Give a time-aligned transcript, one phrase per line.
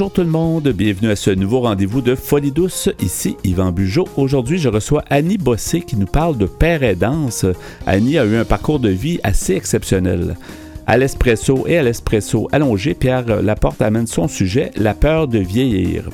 [0.00, 2.88] Bonjour tout le monde, bienvenue à ce nouveau rendez-vous de Folie douce.
[3.02, 4.08] Ici Yvan Bugeaud.
[4.16, 7.44] Aujourd'hui, je reçois Annie Bossé qui nous parle de père et danse.
[7.84, 10.38] Annie a eu un parcours de vie assez exceptionnel.
[10.86, 16.08] À l'espresso et à l'espresso allongé, Pierre Laporte amène son sujet, la peur de vieillir.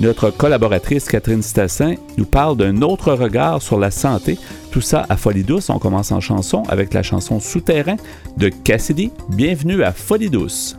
[0.00, 4.38] Notre collaboratrice Catherine Stassin nous parle d'un autre regard sur la santé.
[4.72, 5.70] Tout ça à Folie douce.
[5.70, 7.96] On commence en chanson avec la chanson Souterrain
[8.38, 9.12] de Cassidy.
[9.28, 10.76] Bienvenue à Folie douce.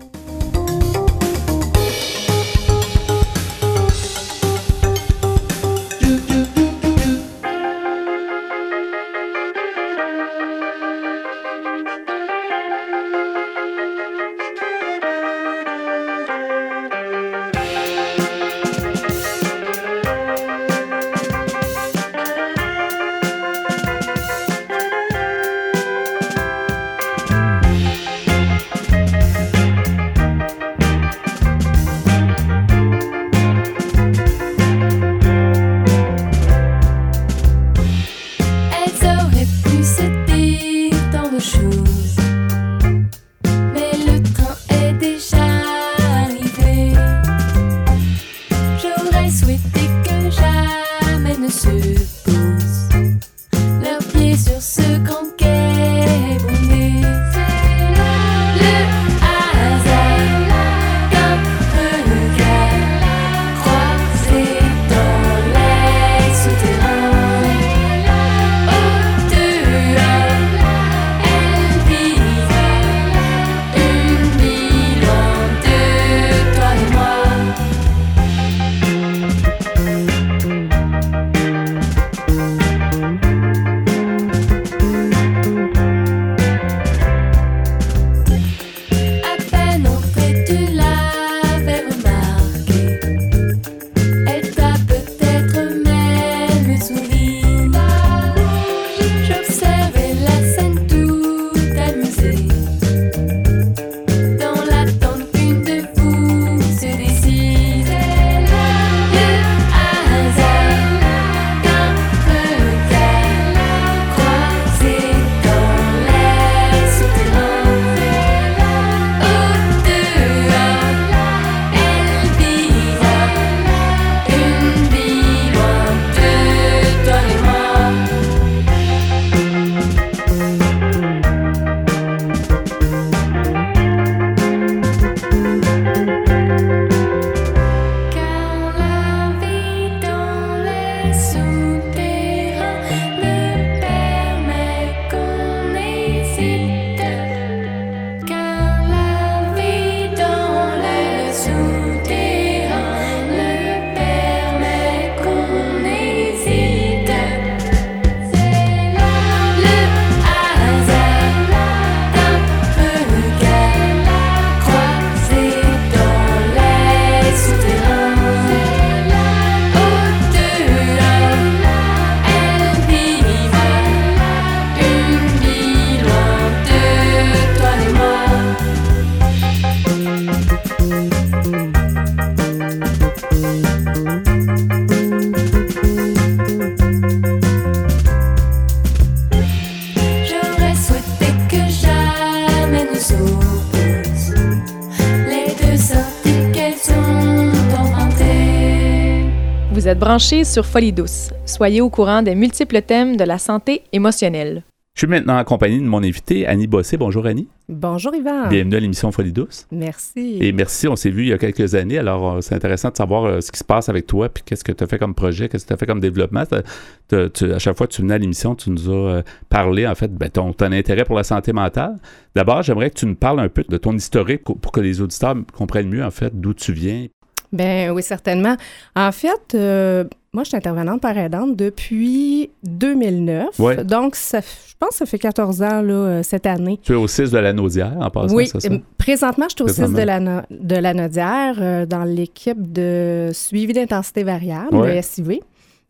[200.12, 201.30] Branché sur Folie douce.
[201.46, 204.64] Soyez au courant des multiples thèmes de la santé émotionnelle.
[204.94, 206.98] Je suis maintenant accompagné de mon invité, Annie Bossé.
[206.98, 207.48] Bonjour Annie.
[207.70, 208.50] Bonjour Yvan.
[208.50, 209.68] Bienvenue à l'émission Folie douce.
[209.72, 210.38] Merci.
[210.42, 212.98] Et merci, on s'est vu il y a quelques années, alors euh, c'est intéressant de
[212.98, 215.16] savoir euh, ce qui se passe avec toi, puis qu'est-ce que tu as fait comme
[215.16, 216.44] projet, qu'est-ce que tu as fait comme développement.
[216.44, 220.14] à chaque fois que tu venais à l'émission, tu nous as euh, parlé, en fait,
[220.14, 221.96] ben, ton, ton, intérêt pour la santé mentale.
[222.36, 225.38] D'abord, j'aimerais que tu nous parles un peu de ton historique pour que les auditeurs
[225.54, 227.08] comprennent mieux, en fait, d'où tu viens,
[227.52, 228.56] ben oui, certainement.
[228.96, 233.60] En fait, euh, moi, je suis intervenante par aidante depuis 2009.
[233.86, 236.80] Donc, ça, je pense que ça fait 14 ans là, euh, cette année.
[236.82, 238.60] Tu es au 6 de la Naudière, en passant, Oui, ça?
[238.98, 240.20] présentement, je suis au 6 de la,
[240.50, 245.40] de la Naudière euh, dans l'équipe de suivi d'intensité variable, le SIV.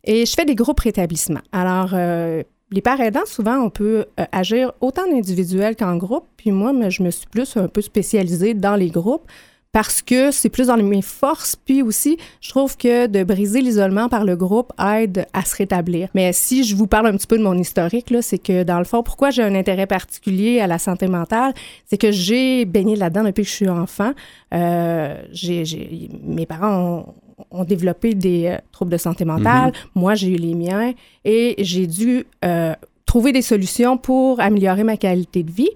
[0.04, 1.42] Et je fais des groupes rétablissements.
[1.52, 6.24] Alors, les parents aidants, souvent, on peut agir autant en individuel qu'en groupe.
[6.36, 9.30] Puis moi, je me suis plus un peu spécialisée dans les groupes
[9.72, 11.56] parce que c'est plus dans mes forces.
[11.56, 16.08] Puis aussi, je trouve que de briser l'isolement par le groupe aide à se rétablir.
[16.14, 18.78] Mais si je vous parle un petit peu de mon historique, là, c'est que dans
[18.78, 21.54] le fond, pourquoi j'ai un intérêt particulier à la santé mentale,
[21.86, 24.12] c'est que j'ai baigné là-dedans depuis que je suis enfant.
[24.52, 27.14] Euh, j'ai, mes parents ont,
[27.50, 29.70] ont développé des euh, troubles de santé mentale.
[29.70, 29.86] Mm-hmm.
[29.94, 30.92] Moi, j'ai eu les miens
[31.24, 32.74] et j'ai dû euh,
[33.12, 35.68] trouver des solutions pour améliorer ma qualité de vie.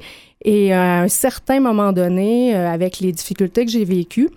[0.43, 4.31] Et à un certain moment donné, euh, avec les difficultés que j'ai vécues,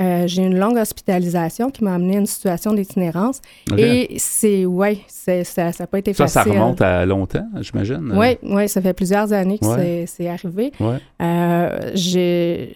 [0.00, 3.42] euh, j'ai une longue hospitalisation qui m'a amené à une situation d'itinérance.
[3.76, 5.42] Et c'est, ouais, ça
[5.78, 6.32] n'a pas été facile.
[6.32, 8.10] Ça, ça remonte à longtemps, j'imagine.
[8.16, 10.72] Oui, ouais, ça fait plusieurs années que c'est arrivé.
[11.20, 12.68] Euh,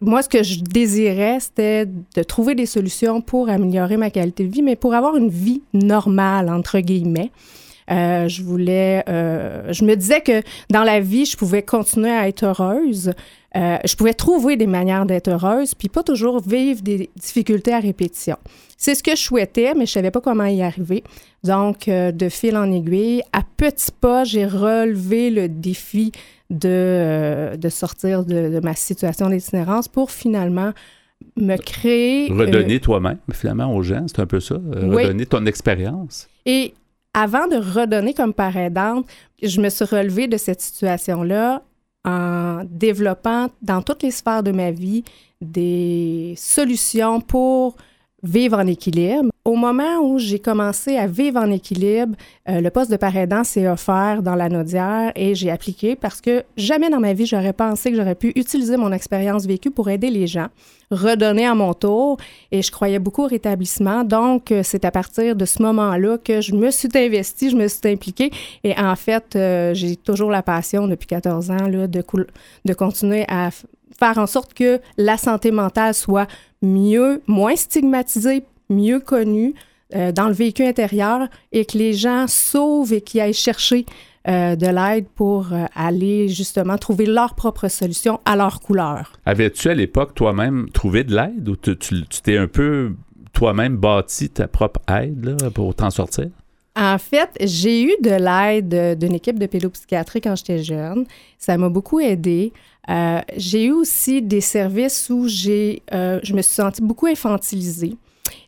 [0.00, 4.52] moi, ce que je désirais, c'était de trouver des solutions pour améliorer ma qualité de
[4.52, 7.32] vie, mais pour avoir une vie normale, entre guillemets.
[7.90, 12.28] Euh, je voulais, euh, je me disais que dans la vie, je pouvais continuer à
[12.28, 13.12] être heureuse.
[13.56, 17.80] Euh, je pouvais trouver des manières d'être heureuse, puis pas toujours vivre des difficultés à
[17.80, 18.36] répétition.
[18.76, 21.04] C'est ce que je souhaitais, mais je savais pas comment y arriver.
[21.44, 26.10] Donc, de fil en aiguille, à petits pas, j'ai relevé le défi
[26.50, 30.72] de, de sortir de, ma situation d'itinérance pour finalement
[31.36, 32.32] me créer...
[32.32, 34.56] Redonner toi-même, finalement, aux gens, c'est un peu ça.
[34.56, 36.28] Redonner ton expérience.
[36.44, 36.74] Et
[37.14, 39.06] avant de redonner comme par aidante,
[39.42, 41.62] je me suis relevée de cette situation-là
[42.04, 45.04] en développant dans toutes les sphères de ma vie
[45.40, 47.76] des solutions pour
[48.24, 49.30] vivre en équilibre.
[49.44, 52.16] Au moment où j'ai commencé à vivre en équilibre,
[52.48, 56.42] euh, le poste de parent s'est offert dans la Naudière et j'ai appliqué parce que
[56.56, 60.08] jamais dans ma vie j'aurais pensé que j'aurais pu utiliser mon expérience vécue pour aider
[60.08, 60.46] les gens,
[60.90, 62.16] redonner à mon tour
[62.50, 64.02] et je croyais beaucoup au rétablissement.
[64.02, 67.68] Donc euh, c'est à partir de ce moment-là que je me suis investie, je me
[67.68, 68.30] suis impliquée
[68.64, 72.02] et en fait euh, j'ai toujours la passion depuis 14 ans là, de,
[72.64, 73.50] de continuer à
[73.98, 76.26] faire en sorte que la santé mentale soit
[76.62, 79.54] mieux, moins stigmatisé, mieux connu
[79.94, 83.84] euh, dans le véhicule intérieur et que les gens sauvent et qu'ils aillent chercher
[84.26, 89.12] euh, de l'aide pour euh, aller justement trouver leur propre solution à leur couleur.
[89.26, 91.76] Avais-tu à l'époque toi-même trouvé de l'aide ou tu
[92.22, 92.94] t'es un peu
[93.34, 96.30] toi-même bâti ta propre aide pour t'en sortir?
[96.76, 101.06] En fait, j'ai eu de l'aide d'une équipe de pédopsychiatrie quand j'étais jeune.
[101.38, 102.52] Ça m'a beaucoup aidé.
[102.90, 107.96] Euh, j'ai eu aussi des services où j'ai, euh, je me suis sentie beaucoup infantilisée.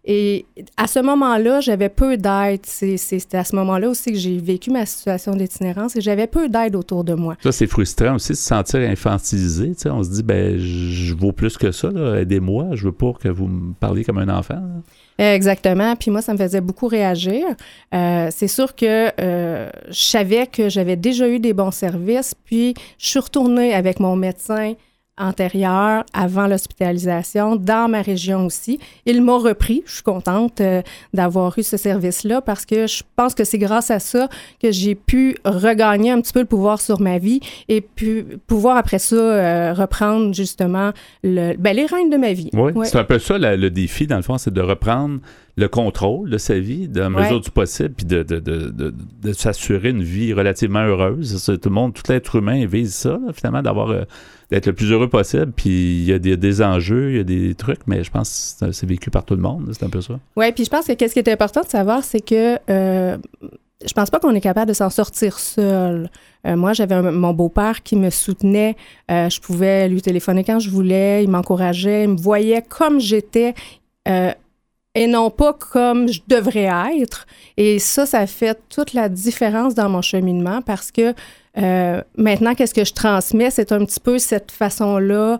[0.04, 0.46] Et
[0.76, 2.64] à ce moment-là, j'avais peu d'aide.
[2.64, 6.76] C'était à ce moment-là aussi que j'ai vécu ma situation d'itinérance et j'avais peu d'aide
[6.76, 7.36] autour de moi.
[7.42, 9.72] Ça, c'est frustrant aussi de se sentir infantilisé.
[9.86, 11.90] On se dit, ben, je vaux plus que ça.
[12.18, 12.70] Aidez-moi.
[12.74, 14.62] Je veux pas que vous me parliez comme un enfant.
[15.18, 15.96] Exactement.
[15.96, 17.44] Puis moi, ça me faisait beaucoup réagir.
[17.94, 22.34] Euh, c'est sûr que euh, je savais que j'avais déjà eu des bons services.
[22.44, 24.74] Puis je suis retournée avec mon médecin
[25.18, 28.78] antérieure, avant l'hospitalisation, dans ma région aussi.
[29.06, 29.82] Ils m'ont repris.
[29.86, 30.82] Je suis contente euh,
[31.14, 34.28] d'avoir eu ce service-là parce que je pense que c'est grâce à ça
[34.62, 38.76] que j'ai pu regagner un petit peu le pouvoir sur ma vie et puis pouvoir
[38.76, 40.92] après ça euh, reprendre justement
[41.22, 42.50] le, ben, les règnes de ma vie.
[42.52, 45.20] Oui, c'est un peu ça le défi, dans le fond, c'est de reprendre
[45.58, 49.32] le contrôle de sa vie, de la mesure du possible, puis de, de, de, de
[49.32, 51.42] s'assurer une vie relativement heureuse.
[51.46, 54.02] tout le monde, tout l'être humain vise ça, finalement, d'avoir euh,
[54.50, 55.52] d'être le plus heureux possible.
[55.56, 58.58] Puis il y a des, des, enjeux, il y a des trucs, mais je pense
[58.60, 59.70] que c'est vécu par tout le monde.
[59.72, 60.18] C'est un peu ça.
[60.36, 63.16] Oui, puis je pense que qu'est-ce qui est important de savoir, c'est que euh,
[63.86, 66.10] je pense pas qu'on est capable de s'en sortir seul.
[66.46, 68.76] Euh, moi, j'avais mon beau-père qui me soutenait.
[69.10, 71.24] Euh, je pouvais lui téléphoner quand je voulais.
[71.24, 72.04] Il m'encourageait.
[72.04, 73.54] Il me voyait comme j'étais.
[74.96, 77.26] Et non pas comme je devrais être.
[77.58, 81.12] Et ça, ça fait toute la différence dans mon cheminement parce que
[81.58, 83.50] euh, maintenant, qu'est-ce que je transmets?
[83.50, 85.38] C'est un petit peu cette façon-là.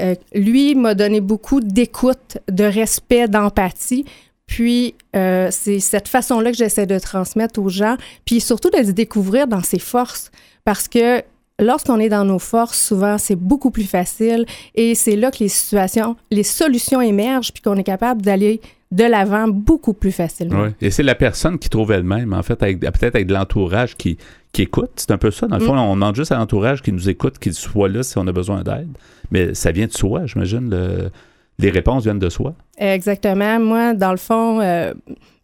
[0.00, 4.04] Euh, lui m'a donné beaucoup d'écoute, de respect, d'empathie.
[4.46, 8.92] Puis, euh, c'est cette façon-là que j'essaie de transmettre aux gens, puis surtout de les
[8.92, 10.32] découvrir dans ses forces.
[10.64, 11.22] Parce que
[11.58, 15.48] lorsqu'on est dans nos forces, souvent, c'est beaucoup plus facile et c'est là que les
[15.48, 20.64] situations, les solutions émergent puis qu'on est capable d'aller de l'avant beaucoup plus facilement.
[20.64, 20.68] Oui.
[20.82, 24.18] Et c'est la personne qui trouve elle-même, en fait, peut-être avec de l'entourage qui,
[24.52, 24.90] qui écoute.
[24.96, 25.46] C'est un peu ça.
[25.46, 25.78] Dans le fond, mm.
[25.78, 28.62] on demande juste à l'entourage qui nous écoute, qu'il soit là si on a besoin
[28.62, 28.90] d'aide.
[29.30, 31.10] Mais ça vient de soi, j'imagine.
[31.58, 32.54] les réponses viennent de soi.
[32.76, 33.58] Exactement.
[33.60, 34.92] Moi, dans le fond, euh,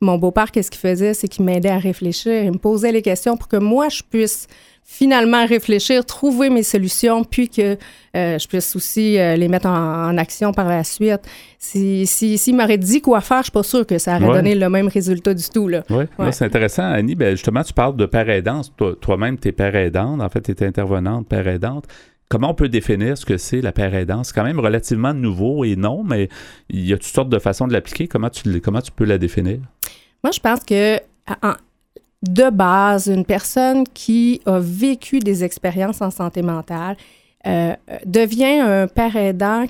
[0.03, 1.15] mon beau-père, qu'est-ce qu'il faisait?
[1.15, 2.45] C'est qu'il m'aidait à réfléchir.
[2.45, 4.47] Il me posait les questions pour que moi, je puisse
[4.91, 7.77] finalement réfléchir, trouver mes solutions, puis que
[8.17, 11.21] euh, je puisse aussi euh, les mettre en, action par la suite.
[11.59, 14.55] S'il si, si, m'aurait dit quoi faire, je suis pas sûre que ça aurait donné
[14.55, 15.69] le même résultat du tout.
[15.69, 15.83] Là.
[15.91, 16.33] Oui, ouais.
[16.33, 17.15] c'est intéressant, Annie.
[17.15, 18.73] Ben, justement, tu parles de père aidante.
[19.03, 20.23] Toi-même, tu es père aidante.
[20.23, 21.85] En fait, tu es intervenante, père aidante.
[22.31, 24.29] comment on peut définir ce que c'est la paire aidance?
[24.29, 26.31] C'est quand même relativement nouveau et non, mais
[26.71, 28.09] il y a toutes sortes de façons de l'appliquer.
[28.09, 29.59] Comment tu, comment tu peux la définir?
[30.25, 30.99] Moi, je pense que
[32.23, 36.97] de base, une personne qui a vécu des expériences en santé mentale
[37.47, 39.67] euh, devient un père aidant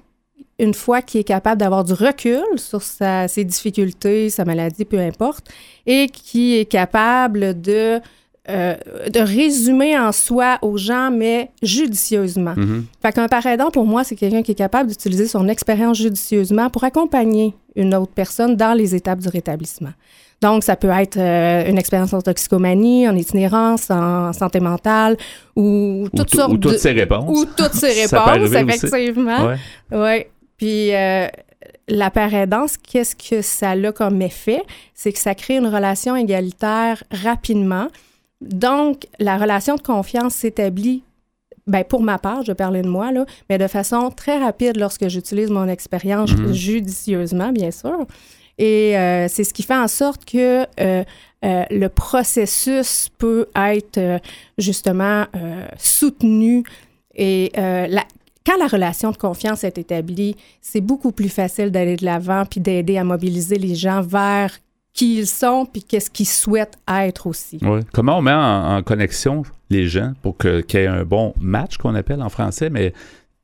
[0.58, 5.46] une fois qu'il est capable d'avoir du recul sur ses difficultés, sa maladie, peu importe,
[5.86, 8.00] et qui est capable de,
[8.48, 8.74] euh,
[9.12, 12.54] de résumer en soi aux gens, mais judicieusement.
[13.00, 16.70] Fait qu'un parent aidant, pour moi, c'est quelqu'un qui est capable d'utiliser son expérience judicieusement
[16.70, 19.92] pour accompagner une autre personne dans les étapes du rétablissement.
[20.40, 25.16] Donc, ça peut être euh, une expérience en toxicomanie, en itinérance, en santé mentale,
[25.56, 27.36] ou toutes sortes Ou toutes ces réponses.
[27.36, 29.48] Ou toutes ces réponses, effectivement.
[29.90, 29.98] Oui.
[29.98, 30.30] Ouais.
[30.56, 31.26] Puis, euh,
[31.88, 34.62] la parédance, qu'est-ce que ça a comme effet?
[34.94, 37.88] C'est que ça crée une relation égalitaire rapidement.
[38.40, 41.02] Donc, la relation de confiance s'établit
[41.66, 45.06] ben pour ma part, je parlais de moi, là, mais de façon très rapide lorsque
[45.08, 46.52] j'utilise mon expérience mm-hmm.
[46.52, 48.06] judicieusement, bien sûr.
[48.58, 51.04] Et euh, c'est ce qui fait en sorte que euh,
[51.44, 54.20] euh, le processus peut être
[54.58, 55.26] justement
[55.76, 56.64] soutenu
[57.14, 62.44] et quand la relation de confiance est établie, c'est beaucoup plus facile d'aller de l'avant
[62.46, 64.58] puis d'aider à mobiliser les gens vers
[64.94, 67.60] qui ils sont puis qu'est-ce qu'ils souhaitent être aussi.
[67.92, 71.94] Comment on met en, connexion les gens pour qu'il y ait un bon match qu'on
[71.94, 72.94] appelle en français, mais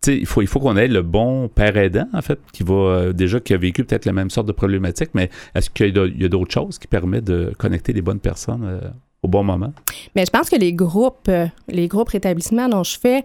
[0.06, 3.12] il faut, il faut qu'on ait le bon père aidant, en fait, qui va euh,
[3.12, 6.28] déjà qui a vécu peut-être la même sorte de problématique, mais est-ce qu'il y a
[6.28, 8.88] d'autres choses qui permettent de connecter les bonnes personnes euh,
[9.22, 9.72] au bon moment?
[10.14, 13.22] Mais je pense que les groupes, euh, les groupes rétablissements dont je fais,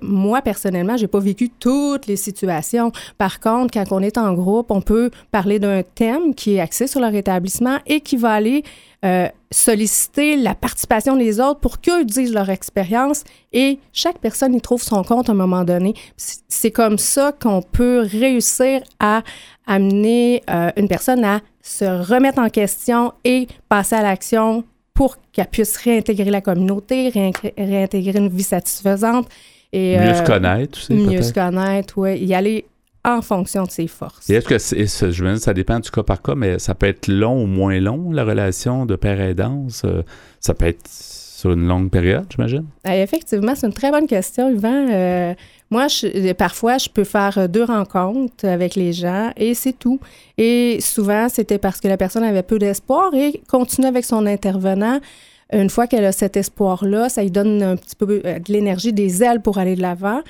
[0.00, 2.92] moi personnellement, j'ai pas vécu toutes les situations.
[3.18, 6.86] Par contre, quand on est en groupe, on peut parler d'un thème qui est axé
[6.86, 8.64] sur le rétablissement et qui va aller
[9.04, 14.60] euh, solliciter la participation des autres pour qu'eux disent leur expérience et chaque personne y
[14.60, 15.94] trouve son compte à un moment donné.
[16.16, 19.22] C'est comme ça qu'on peut réussir à
[19.66, 25.46] amener euh, une personne à se remettre en question et passer à l'action pour qu'elle
[25.46, 27.10] puisse réintégrer la communauté,
[27.56, 29.28] réintégrer une vie satisfaisante.
[29.72, 30.92] Et, mieux se euh, connaître aussi.
[30.92, 32.18] Mieux se connaître, oui.
[32.18, 32.66] Y aller
[33.04, 34.28] en fonction de ses forces.
[34.28, 34.46] est-ce
[34.98, 37.42] que, je me dis, ça dépend du cas par cas, mais ça peut être long
[37.42, 39.82] ou moins long, la relation de père aidance?
[39.84, 40.02] Euh,
[40.38, 42.66] ça peut être sur une longue période, j'imagine?
[42.86, 44.88] Euh, effectivement, c'est une très bonne question, Yvan.
[44.90, 45.34] Euh,
[45.70, 50.00] moi, je, parfois, je peux faire deux rencontres avec les gens et c'est tout.
[50.36, 55.00] Et souvent, c'était parce que la personne avait peu d'espoir et continue avec son intervenant.
[55.52, 59.24] Une fois qu'elle a cet espoir-là, ça lui donne un petit peu de l'énergie, des
[59.24, 60.20] ailes pour aller de l'avant.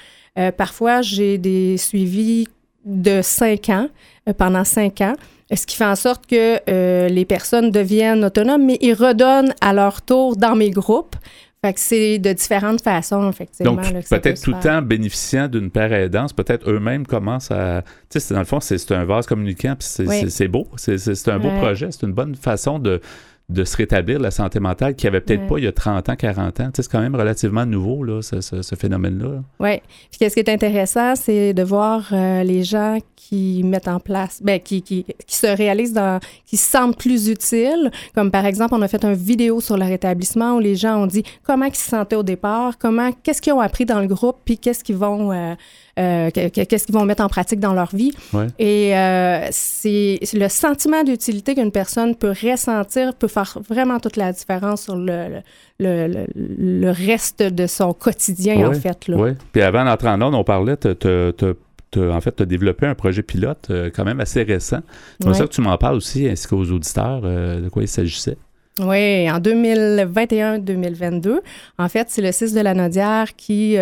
[0.57, 2.47] parfois, j'ai des suivis
[2.85, 3.89] de cinq ans,
[4.29, 5.15] euh, pendant cinq ans,
[5.53, 9.73] ce qui fait en sorte que euh, les personnes deviennent autonomes, mais ils redonnent à
[9.73, 11.17] leur tour dans mes groupes.
[11.63, 13.75] Fait que c'est de différentes façons, effectivement.
[13.75, 17.83] Donc, peut-être tout le temps bénéficiant d'une paire aidance, peut-être eux-mêmes commencent à.
[18.09, 20.67] Tu sais, dans le fond, c'est un vase communicant, puis c'est beau.
[20.77, 21.89] C'est un beau projet.
[21.91, 23.03] C'est une bonne façon de,
[23.51, 26.17] de se rétablir la santé mentale qui avait peut-être pas il y a 30 ans,
[26.17, 26.71] 40 ans.
[26.75, 29.43] c'est quand même relativement nouveau, là, ce, phénomène-là.
[29.59, 29.81] Oui.
[30.11, 34.41] Puis ce qui est intéressant, c'est de voir euh, les gens qui mettent en place,
[34.43, 37.91] ben, qui, qui, qui, se réalisent dans, qui se sentent plus utiles.
[38.15, 41.07] Comme par exemple, on a fait une vidéo sur le rétablissement où les gens ont
[41.07, 44.39] dit comment ils se sentaient au départ, comment, qu'est-ce qu'ils ont appris dans le groupe,
[44.45, 45.55] puis qu'est-ce qu'ils vont, euh,
[46.01, 48.13] euh, qu'est-ce qu'ils vont mettre en pratique dans leur vie.
[48.59, 54.33] Et euh, c'est le sentiment d'utilité qu'une personne peut ressentir peut faire vraiment toute la
[54.33, 55.41] différence sur le,
[55.79, 58.99] le, le, reste de son quotidien, en fait.
[59.09, 59.33] Oui.
[59.53, 63.69] Puis avant d'entrer en ordre, on parlait, en fait, tu as développé un projet pilote
[63.71, 64.81] euh, quand même assez récent.
[65.23, 68.39] C'est ça que tu m'en parles aussi, ainsi qu'aux auditeurs, de quoi il s'agissait.
[68.79, 71.41] Oui, en 2021-2022,
[71.79, 73.77] en fait, c'est le 6 de la Nodière qui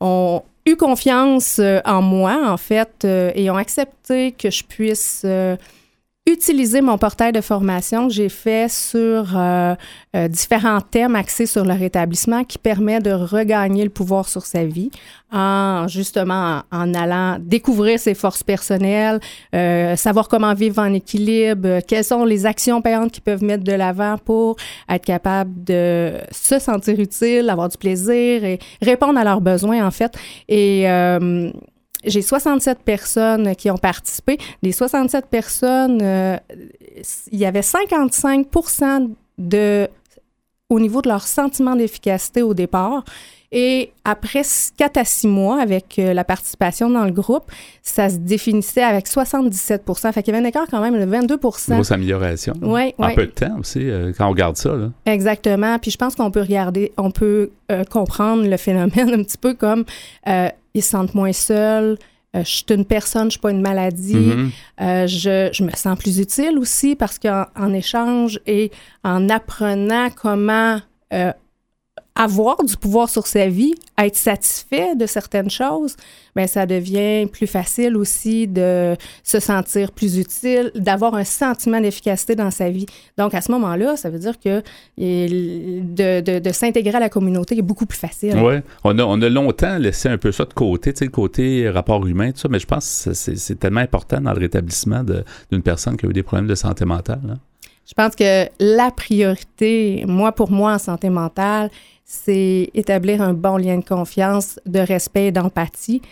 [0.00, 5.22] ont eu confiance euh, en moi, en fait, euh, et ont accepté que je puisse
[6.28, 9.36] euh, utiliser mon portail de formation que j'ai fait sur
[10.28, 14.90] différents thèmes axés sur le rétablissement qui permet de regagner le pouvoir sur sa vie
[15.32, 19.20] en justement en, allant découvrir ses forces personnelles,
[19.54, 23.72] euh, savoir comment vivre en équilibre, quelles sont les actions payantes qu'ils peuvent mettre de
[23.72, 24.56] l'avant pour
[24.88, 29.90] être capable de se sentir utile, avoir du plaisir et répondre à leurs besoins en
[29.90, 30.16] fait.
[30.48, 31.50] Et euh,
[32.04, 34.38] j'ai 67 personnes qui ont participé.
[34.62, 36.36] Les 67 personnes, euh,
[37.32, 38.46] il y avait 55
[39.38, 39.88] de
[40.68, 43.04] au niveau de leur sentiment d'efficacité au départ.
[43.52, 44.42] Et après
[44.76, 47.44] 4 à 6 mois avec euh, la participation dans le groupe,
[47.80, 51.74] ça se définissait avec 77% Fait qu'il y avait un écart quand même de 22%
[51.74, 52.54] Grosse amélioration.
[52.60, 54.74] Oui, En peu de temps aussi, euh, quand on regarde ça.
[54.74, 54.90] Là.
[55.06, 55.78] Exactement.
[55.78, 59.54] Puis je pense qu'on peut regarder, on peut euh, comprendre le phénomène un petit peu
[59.54, 59.84] comme
[60.76, 61.98] ils se sentent moins seuls,
[62.34, 64.50] je suis une personne, je ne suis pas une maladie.
[64.78, 65.06] Mm-hmm.
[65.06, 68.70] je, je, me sens plus utile aussi parce qu'en échange et
[69.02, 70.78] en apprenant comment
[72.16, 75.96] avoir du pouvoir sur sa vie, être satisfait de certaines choses,
[76.34, 82.34] bien, ça devient plus facile aussi de se sentir plus utile, d'avoir un sentiment d'efficacité
[82.34, 82.86] dans sa vie.
[83.18, 84.62] Donc, à ce moment-là, ça veut dire que
[84.98, 88.36] de, s'intégrer à la communauté est beaucoup plus facile.
[88.38, 91.10] Oui, on a, on a longtemps laissé un peu ça de côté, tu sais, le
[91.10, 95.04] côté rapport humain, tout ça, mais je pense que c'est tellement important dans le rétablissement
[95.04, 97.20] d'une personne qui a eu des problèmes de santé mentale.
[97.30, 97.38] Hein.
[97.86, 101.70] Je pense que la priorité, moi, pour moi, en santé mentale,
[102.04, 106.02] c'est établir un bon lien de confiance, de respect et d'empathie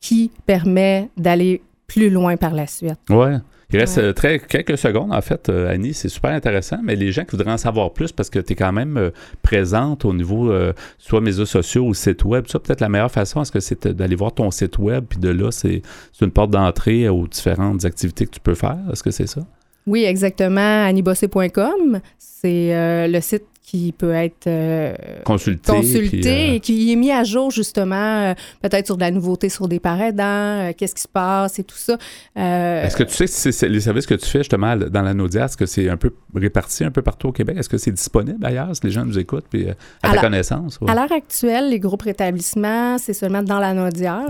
[0.00, 2.98] qui permet d'aller plus loin par la suite.
[3.10, 3.30] Oui.
[3.70, 5.94] Il reste euh, très, quelques secondes, en fait, euh, Annie.
[5.94, 8.56] C'est super intéressant, mais les gens qui voudraient en savoir plus parce que tu es
[8.56, 9.10] quand même euh,
[9.42, 10.52] présente au niveau
[10.98, 14.14] soit médias sociaux ou site web, ça, peut-être la meilleure façon, est-ce que c'est d'aller
[14.14, 15.82] voir ton site web, puis de là, c'est
[16.20, 18.78] une porte d'entrée aux différentes activités que tu peux faire?
[18.92, 19.40] Est-ce que c'est ça?
[19.86, 20.84] Oui, exactement.
[20.84, 24.94] Anniebossé.com, c'est le site qui peut être euh,
[25.24, 29.10] consulté, consulté euh, et qui est mis à jour justement euh, peut-être sur de la
[29.10, 31.96] nouveauté sur des paradans, qu'est-ce qui se passe et tout ça.
[32.36, 35.46] Est-ce que tu sais si c'est les services que tu fais justement dans la Naudia,
[35.46, 37.56] est-ce que c'est un peu réparti un peu partout au Québec?
[37.58, 39.66] Est-ce que c'est disponible ailleurs si les gens nous écoutent puis
[40.02, 40.78] à, ta connaissance?
[40.86, 44.26] À l'heure actuelle, les groupes rétablissement, c'est seulement dans la Naudière.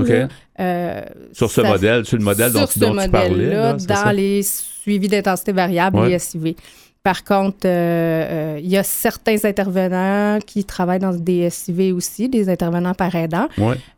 [1.33, 3.50] sur ce modèle, sur le modèle dont, tu parlais.
[3.50, 6.55] Là, dans les suivis d'intensité variable, les SIV.
[7.04, 12.30] Par contre, euh, euh, il y a certains intervenants qui travaillent dans des SIV aussi,
[12.30, 13.46] des intervenants par aidant.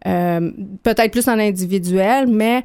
[0.06, 0.50] Euh,
[0.82, 2.64] peut-être plus en individuel, mais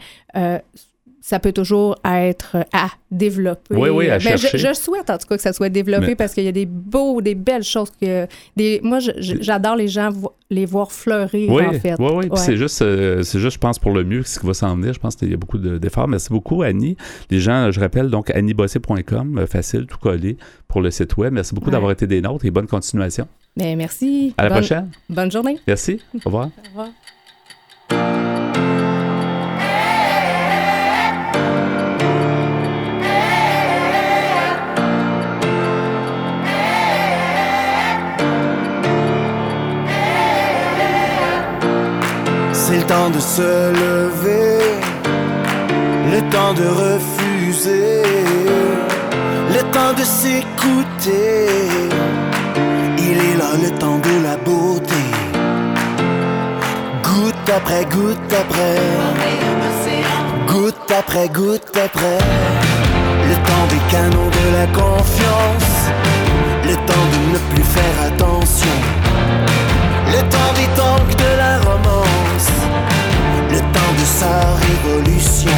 [1.22, 3.76] ça peut toujours être à développer.
[3.76, 4.58] Oui, oui, à chercher.
[4.58, 7.22] Je, souhaite en tout cas que ça soit développé parce qu'il y a des beaux,
[7.22, 8.28] des belles choses que.
[8.58, 10.12] Des, moi, j'adore les gens
[10.50, 11.96] les voir fleurir, en fait.
[12.00, 14.54] Oui, oui, c'est juste, euh, c'est juste, je pense, pour le mieux ce qui va
[14.54, 14.94] s'en venir.
[14.94, 16.08] Je pense qu'il y a beaucoup d'efforts.
[16.08, 16.98] Merci beaucoup, Annie.
[17.30, 21.34] Les gens, je rappelle, donc, anniebossé.com, euh, facile, tout collé pour le site web.
[21.34, 23.28] Merci beaucoup d'avoir été des nôtres et bonne continuation.
[23.56, 24.34] Bien, merci.
[24.38, 24.90] À la prochaine.
[25.10, 25.58] Bonne journée.
[25.68, 26.02] Merci.
[26.16, 26.50] Au revoir.
[26.76, 26.84] Au
[27.90, 28.31] revoir.
[42.92, 43.52] Temps de se
[43.84, 44.60] lever,
[46.14, 48.04] le temps de refuser,
[49.56, 51.48] le temps de s'écouter.
[52.98, 55.04] Il est là le temps de la beauté.
[57.08, 58.78] Goutte après goutte après,
[60.52, 62.20] goutte après goutte après.
[63.30, 65.76] Le temps des canons de la confiance,
[66.70, 68.78] le temps de ne plus faire attention.
[70.16, 72.21] Le temps des tanks de la romance, le
[74.02, 74.34] de sa
[74.66, 75.58] révolution.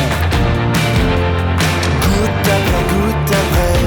[2.04, 3.78] Goutte après goutte après,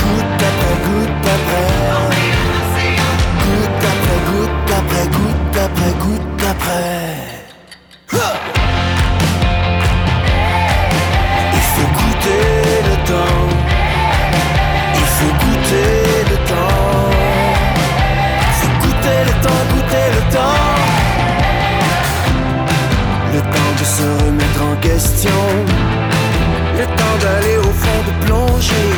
[0.00, 1.70] goutte après goutte après,
[3.42, 7.06] goutte après goutte après goutte après goutte après.
[11.56, 12.46] Il faut goûter
[12.88, 13.43] le temps,
[24.60, 25.40] en question.
[26.78, 28.90] Le temps d'aller au fond de plonger.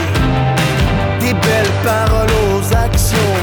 [1.21, 3.35] Des belles paroles aux actions.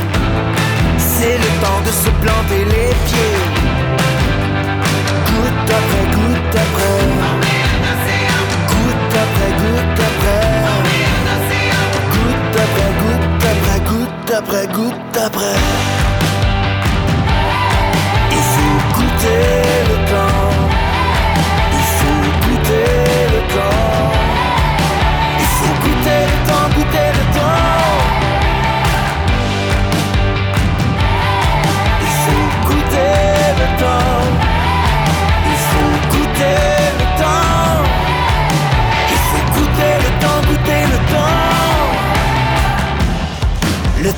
[0.97, 3.39] C'est le temps de se planter les pieds.
[5.28, 6.99] Goutte après goutte après.
[8.71, 10.45] Goutte après goutte après.
[12.13, 15.93] Goutte après goutte après goutte après goutte après.
[19.89, 20.33] le temps.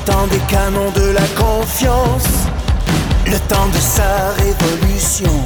[0.06, 2.48] Temps des canons de la confiance
[3.26, 5.44] le temps de sa révolution.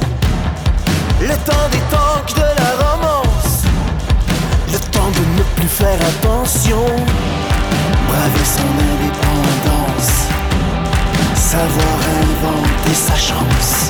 [1.20, 3.64] Le temps des tanks de la romance.
[4.70, 6.84] Le temps de ne plus faire attention.
[8.08, 10.12] Braver son indépendance.
[11.34, 13.89] savoir inventer sa chance,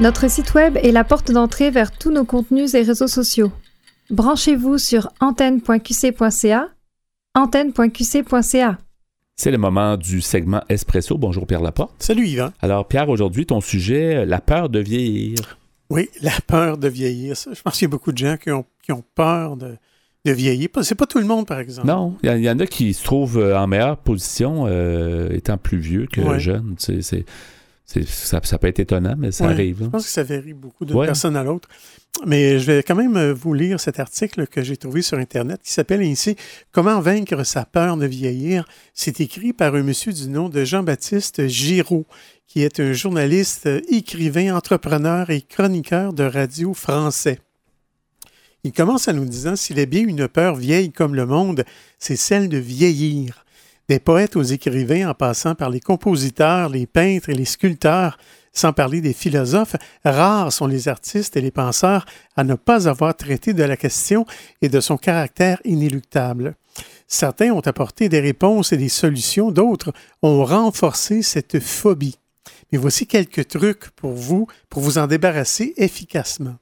[0.00, 3.52] Notre site web est la porte d'entrée vers tous nos contenus et réseaux sociaux.
[4.08, 6.68] Branchez-vous sur antenne.qc.ca,
[7.34, 8.78] antenne.qc.ca.
[9.36, 11.18] C'est le moment du segment Espresso.
[11.18, 11.92] Bonjour Pierre Laporte.
[11.98, 12.48] Salut Yvan.
[12.62, 15.58] Alors Pierre, aujourd'hui, ton sujet, la peur de vieillir.
[15.90, 17.34] Oui, la peur de vieillir.
[17.34, 18.50] Je pense qu'il y a beaucoup de gens qui
[18.92, 19.76] ont, peur de,
[20.24, 20.70] vieillir.
[20.80, 21.86] C'est pas tout le monde, par exemple.
[21.86, 25.78] Non, il y, en a qui se trouvent euh, en meilleure position euh, étant plus
[25.78, 26.76] vieux que jeunes.
[26.78, 27.26] C'est
[28.06, 29.78] ça, ça, peut être étonnant, mais ça arrive.
[29.82, 31.68] Je pense que ça varie beaucoup d'une personne à l'autre.
[32.26, 35.60] Mais je vais quand même euh, vous lire cet article que j'ai trouvé sur Internet
[35.62, 36.36] qui s'appelle ici
[36.70, 38.66] Comment vaincre sa peur de vieillir.
[38.94, 42.06] C'est écrit par un monsieur du nom de Jean-Baptiste Giraud,
[42.46, 47.38] qui est un journaliste, euh, écrivain, entrepreneur et chroniqueur de radio français.
[48.64, 51.64] Il commence en nous disant S'il est bien une peur vieille comme le monde,
[51.98, 53.44] c'est celle de vieillir.
[53.90, 58.18] Des poètes aux écrivains en passant par les compositeurs, les peintres et les sculpteurs,
[58.52, 59.74] sans parler des philosophes,
[60.04, 64.26] rares sont les artistes et les penseurs à ne pas avoir traité de la question
[64.62, 66.54] et de son caractère inéluctable.
[67.08, 72.20] Certains ont apporté des réponses et des solutions, d'autres ont renforcé cette phobie.
[72.70, 76.58] Mais voici quelques trucs pour vous, pour vous en débarrasser efficacement.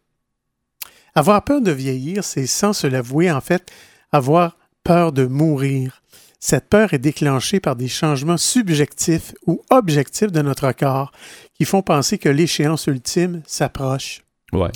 [1.15, 3.71] Avoir peur de vieillir, c'est sans se l'avouer, en fait,
[4.13, 6.03] avoir peur de mourir.
[6.41, 11.11] Cette peur est déclenchée par des changements subjectifs ou objectifs de notre corps
[11.55, 14.23] qui font penser que l'échéance ultime s'approche.
[14.53, 14.71] Ouais.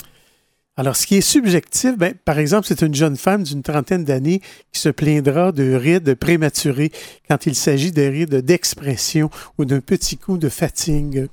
[0.76, 4.40] Alors, ce qui est subjectif, ben, par exemple, c'est une jeune femme d'une trentaine d'années
[4.72, 6.90] qui se plaindra de rides prématurées
[7.28, 11.28] quand il s'agit de rides d'expression ou d'un petit coup de fatigue.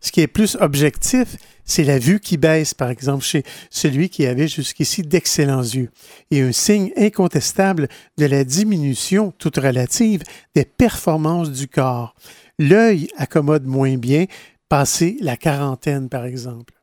[0.00, 4.24] Ce qui est plus objectif, c'est la vue qui baisse, par exemple, chez celui qui
[4.26, 5.90] avait jusqu'ici d'excellents yeux,
[6.30, 10.22] et un signe incontestable de la diminution, toute relative,
[10.54, 12.14] des performances du corps.
[12.58, 14.26] L'œil accommode moins bien,
[14.68, 16.74] passé la quarantaine, par exemple.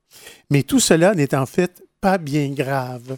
[0.50, 3.18] Mais tout cela n'est en fait pas bien grave.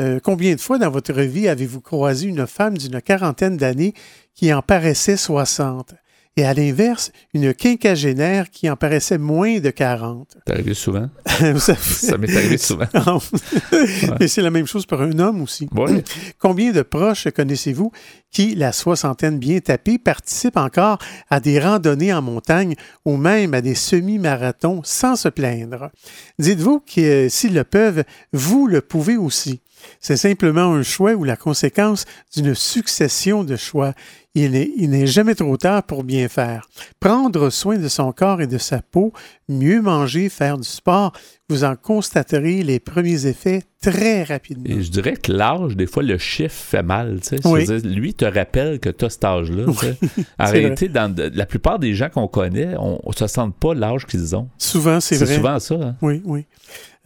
[0.00, 3.94] Euh, combien de fois dans votre vie avez-vous croisé une femme d'une quarantaine d'années
[4.34, 5.94] qui en paraissait soixante?
[6.36, 10.38] Et à l'inverse, une quinquagénaire qui en paraissait moins de 40.
[10.46, 11.10] C'est arrivé souvent.
[11.58, 12.86] ça, m'est arrivé souvent.
[14.20, 15.68] Mais c'est la même chose pour un homme aussi.
[16.38, 17.92] Combien de proches connaissez-vous
[18.30, 23.60] qui, la soixantaine bien tapée, participent encore à des randonnées en montagne ou même à
[23.60, 25.90] des semi-marathons sans se plaindre?
[26.38, 29.60] Dites-vous que s'ils le peuvent, vous le pouvez aussi.
[30.00, 33.94] C'est simplement un choix ou la conséquence d'une succession de choix.
[34.34, 36.66] Il n'est jamais trop tard pour bien faire.
[37.00, 39.12] Prendre soin de son corps et de sa peau,
[39.48, 41.12] mieux manger, faire du sport,
[41.50, 44.64] vous en constaterez les premiers effets très rapidement.
[44.66, 47.20] Et je dirais que l'âge, des fois, le chiffre fait mal.
[47.84, 49.66] Lui te rappelle que tu as cet âge-là.
[50.38, 54.06] en réalité, dans la plupart des gens qu'on connaît, on ne se sent pas l'âge
[54.06, 54.48] qu'ils ont.
[54.56, 55.26] Souvent, c'est vrai.
[55.26, 55.74] C'est souvent ça.
[55.74, 55.96] Hein.
[56.00, 56.46] Oui, oui.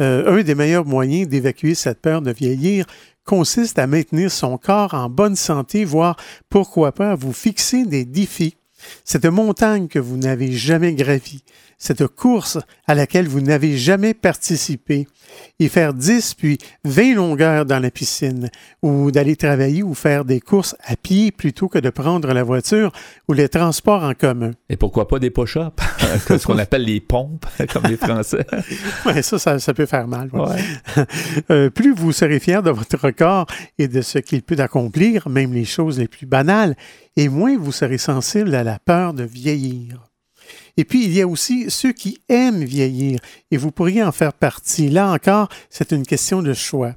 [0.00, 2.86] Euh, un des meilleurs moyens d'évacuer cette peur de vieillir
[3.24, 6.16] consiste à maintenir son corps en bonne santé, voire
[6.50, 8.56] pourquoi pas vous fixer des défis.
[9.04, 11.42] Cette montagne que vous n'avez jamais gravie,
[11.78, 15.06] cette course à laquelle vous n'avez jamais participé,
[15.58, 18.50] et faire 10 puis 20 longueurs dans la piscine,
[18.82, 22.92] ou d'aller travailler ou faire des courses à pied plutôt que de prendre la voiture
[23.28, 24.52] ou les transports en commun.
[24.68, 25.82] Et pourquoi pas des push-ups,
[26.28, 28.46] ce qu'on appelle les pompes, comme les Français.
[29.06, 30.30] oui, ça, ça, peut faire mal.
[31.50, 33.46] Euh, plus vous serez fier de votre corps
[33.78, 36.76] et de ce qu'il peut accomplir, même les choses les plus banales,
[37.16, 40.05] et moins vous serez sensible à la peur de vieillir.
[40.76, 44.32] Et puis, il y a aussi ceux qui aiment vieillir, et vous pourriez en faire
[44.32, 44.88] partie.
[44.88, 46.94] Là encore, c'est une question de choix.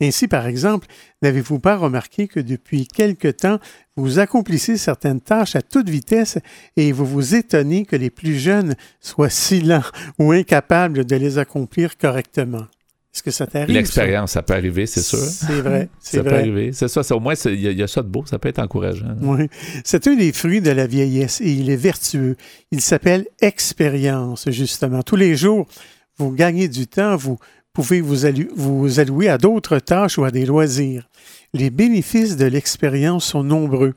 [0.00, 0.88] Ainsi, par exemple,
[1.22, 3.58] n'avez-vous pas remarqué que depuis quelque temps,
[3.96, 6.38] vous accomplissez certaines tâches à toute vitesse
[6.76, 9.82] et vous vous étonnez que les plus jeunes soient si lents
[10.18, 12.66] ou incapables de les accomplir correctement?
[13.14, 13.74] Est-ce que ça t'arrive?
[13.74, 14.42] L'expérience, ça?
[14.42, 15.18] peut arriver, c'est sûr.
[15.18, 15.90] C'est vrai.
[16.00, 16.72] ça peut arriver.
[16.72, 17.02] C'est ça.
[17.14, 18.24] Au moins, il y, a ça de beau.
[18.24, 19.14] Ça peut être encourageant.
[19.20, 19.48] Oui.
[19.84, 22.36] C'est un des fruits de la vieillesse et il est vertueux.
[22.70, 25.02] Il s'appelle expérience, justement.
[25.02, 25.66] Tous les jours,
[26.16, 27.38] vous gagnez du temps, vous
[27.74, 28.16] pouvez vous,
[28.56, 31.06] vous allouer à d'autres tâches ou à des loisirs.
[31.52, 33.92] Les bénéfices de l'expérience sont nombreux.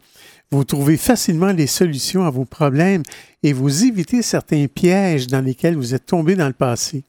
[0.52, 3.04] Vous trouvez facilement les solutions à vos problèmes
[3.44, 7.06] et vous évitez certains pièges dans lesquels vous êtes tombé dans le passé.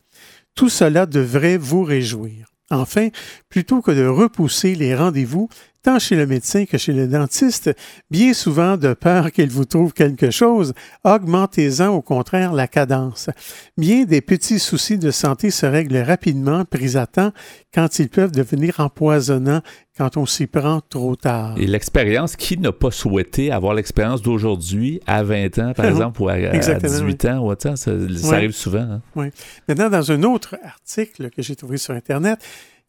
[0.57, 2.47] Tout cela devrait vous réjouir.
[2.71, 3.11] Enfin,
[3.49, 5.49] plutôt que de repousser les rendez-vous,
[5.87, 7.70] tant chez le médecin que chez le dentiste,
[8.11, 13.31] bien souvent de peur qu'il vous trouve quelque chose, augmentez-en au contraire la cadence.
[13.79, 17.31] Bien des petits soucis de santé se règlent rapidement, pris à temps,
[17.72, 19.62] quand ils peuvent devenir empoisonnants
[19.96, 21.55] quand on s'y prend trop tard.
[21.57, 26.29] Et l'expérience, qui n'a pas souhaité avoir l'expérience d'aujourd'hui à 20 ans, par exemple, ou
[26.29, 27.92] à, 18 ans, ou ça, ça
[28.33, 28.81] arrive souvent.
[28.81, 29.03] Hein.
[29.14, 29.29] Oui.
[29.68, 32.40] Maintenant, dans un autre article que j'ai trouvé sur Internet,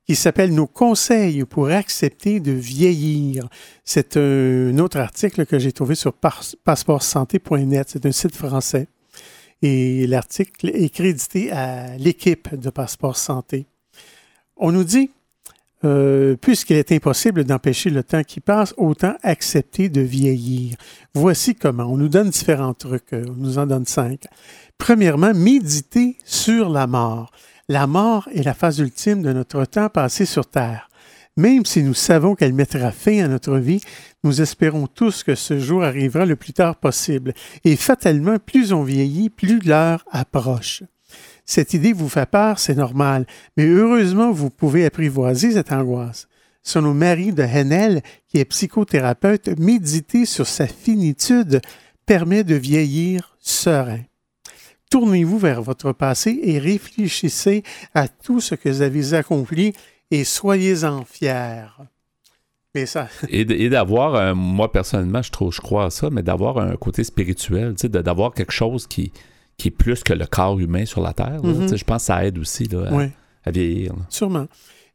[0.08, 3.50] qui s'appelle Nos conseils pour accepter de vieillir.
[3.84, 7.90] C'est un autre article que j'ai trouvé sur passeportsanté.net.
[7.90, 8.88] C'est un site français.
[9.62, 13.66] Et l'article est crédité à l'équipe de Passeport Santé.
[14.56, 15.12] On nous dit,
[15.84, 20.76] euh, puisqu'il est impossible d'empêcher le temps qui passe, autant accepter de vieillir.
[21.16, 21.84] Voici comment.
[21.84, 23.12] On nous donne différents trucs.
[23.12, 24.24] On nous en donne cinq.
[24.78, 27.32] Premièrement, méditer sur la mort.
[27.70, 30.90] La mort est la phase ultime de notre temps passé sur Terre.
[31.36, 33.82] Même si nous savons qu'elle mettra fin à notre vie,
[34.24, 37.34] nous espérons tous que ce jour arrivera le plus tard possible.
[37.66, 40.84] Et fatalement, plus on vieillit, plus l'heure approche.
[41.46, 43.26] Cette idée vous fait peur, c'est normal,
[43.58, 46.30] mais heureusement, vous pouvez apprivoiser cette angoisse.
[46.64, 51.60] Selon Marie de Henel, qui est psychothérapeute, méditer sur sa finitude
[52.06, 54.00] permet de vieillir serein
[54.90, 59.74] tournez-vous vers votre passé et réfléchissez à tout ce que vous avez accompli
[60.12, 61.66] et soyez-en fiers.
[62.86, 63.08] Ça...
[63.30, 67.74] et d'avoir, moi personnellement, je, trouve, je crois à ça, mais d'avoir un côté spirituel,
[67.74, 69.12] d'avoir quelque chose qui,
[69.58, 71.42] qui est plus que le corps humain sur la Terre.
[71.42, 71.76] Mm-hmm.
[71.76, 72.70] Je pense que ça aide aussi
[73.44, 73.94] à, vieillir.
[74.10, 74.48] Sûrement.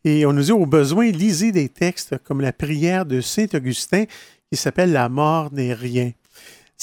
[0.05, 4.05] Et on nous dit au besoin, lisez des textes comme la prière de Saint Augustin
[4.51, 6.13] qui s'appelle La mort n'est rien.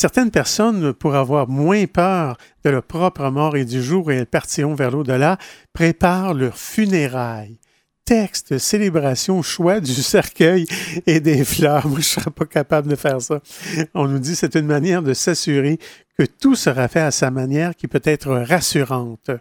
[0.02, 4.26] Certaines personnes, pour avoir moins peur de leur propre mort et du jour où elles
[4.26, 5.38] partiront vers l'au-delà,
[5.74, 7.60] préparent leurs funérailles.
[8.06, 10.68] Texte, célébration, choix du cercueil
[11.06, 11.86] et des fleurs.
[11.86, 13.42] Moi, je ne serais pas capable de faire ça.
[13.94, 15.80] On nous dit que c'est une manière de s'assurer
[16.18, 19.32] que tout sera fait à sa manière qui peut être rassurante.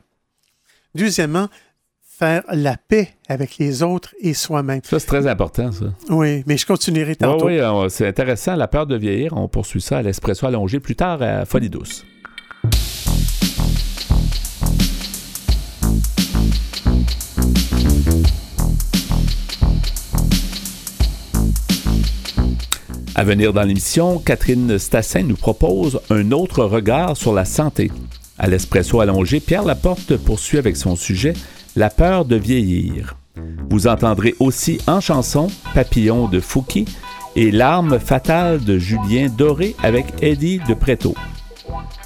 [0.96, 1.48] Deuxièmement,
[2.18, 4.80] faire la paix avec les autres et soi-même.
[4.82, 5.86] Ça, c'est très important, ça.
[6.10, 7.46] Oui, mais je continuerai tantôt.
[7.46, 8.56] Oui, oui c'est intéressant.
[8.56, 12.04] La peur de vieillir, on poursuit ça à l'espresso allongé plus tard à Folie Douce.
[23.14, 27.90] À venir dans l'émission, Catherine Stassin nous propose un autre regard sur la santé.
[28.38, 31.34] À l'espresso allongé, Pierre Laporte poursuit avec son sujet
[31.78, 33.14] la peur de vieillir.
[33.70, 36.86] Vous entendrez aussi en chanson Papillon de Fouki
[37.36, 41.14] et L'arme fatale de Julien Doré avec Eddie de Préto.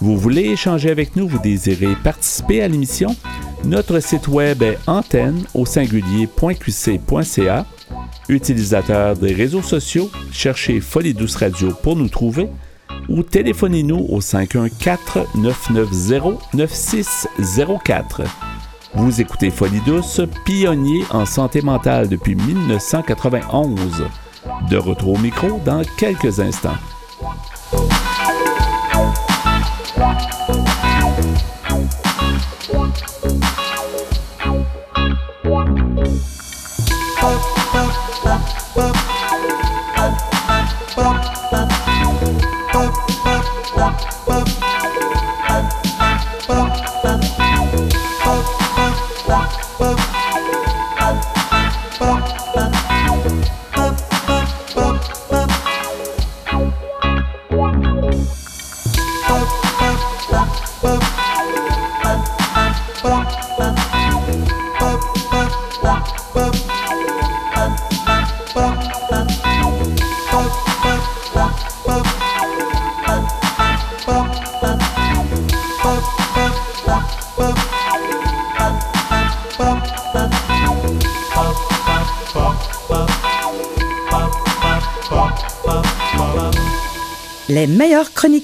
[0.01, 3.17] Vous voulez échanger avec nous, vous désirez participer à l'émission?
[3.65, 7.65] Notre site web est antenne au singulier.qc.ca.
[8.29, 12.47] Utilisateur des réseaux sociaux, cherchez Folie Douce Radio pour nous trouver
[13.09, 16.21] ou téléphonez-nous au 514 990
[16.53, 18.23] 9604.
[18.95, 19.81] Vous écoutez Folie
[20.45, 24.05] pionnier en santé mentale depuis 1991.
[24.69, 26.77] De retour au micro dans quelques instants.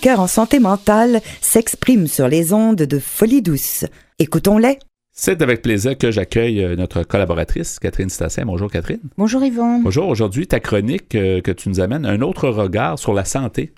[0.08, 3.84] Chroniqueurs en santé mentale s'expriment sur les ondes de Folie Douce.
[4.18, 4.78] Écoutons-les.
[5.12, 8.44] C'est avec plaisir que j'accueille euh, notre collaboratrice, Catherine Stassin.
[8.46, 9.00] Bonjour, Catherine.
[9.18, 9.80] Bonjour, Yvon.
[9.82, 10.08] Bonjour.
[10.08, 13.74] Aujourd'hui, ta chronique euh, que tu nous amènes, un autre regard sur la santé.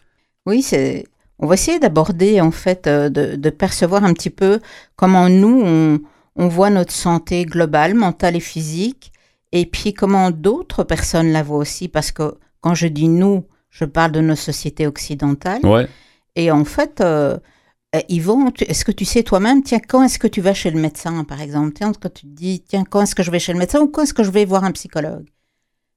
[0.47, 1.07] Oui, c'est.
[1.39, 4.61] On va essayer d'aborder, en fait, euh, de, percevoir un petit peu
[4.97, 6.01] comment nous, on,
[6.37, 9.11] on, voit notre santé globale, mentale et physique,
[9.53, 13.87] et puis comment d'autres personnes la voient aussi, parce que quand je dis nous, je
[13.87, 15.65] parle de nos sociétés occidentales.
[15.65, 15.89] Ouais.
[16.37, 17.39] Et en fait, euh,
[18.09, 21.25] Yvon, est-ce que tu sais toi-même, tiens, quand est-ce que tu vas chez le médecin,
[21.25, 21.73] par exemple?
[21.75, 23.89] Tiens, quand tu te dis, tiens, quand est-ce que je vais chez le médecin ou
[23.89, 25.27] quand est-ce que je vais voir un psychologue?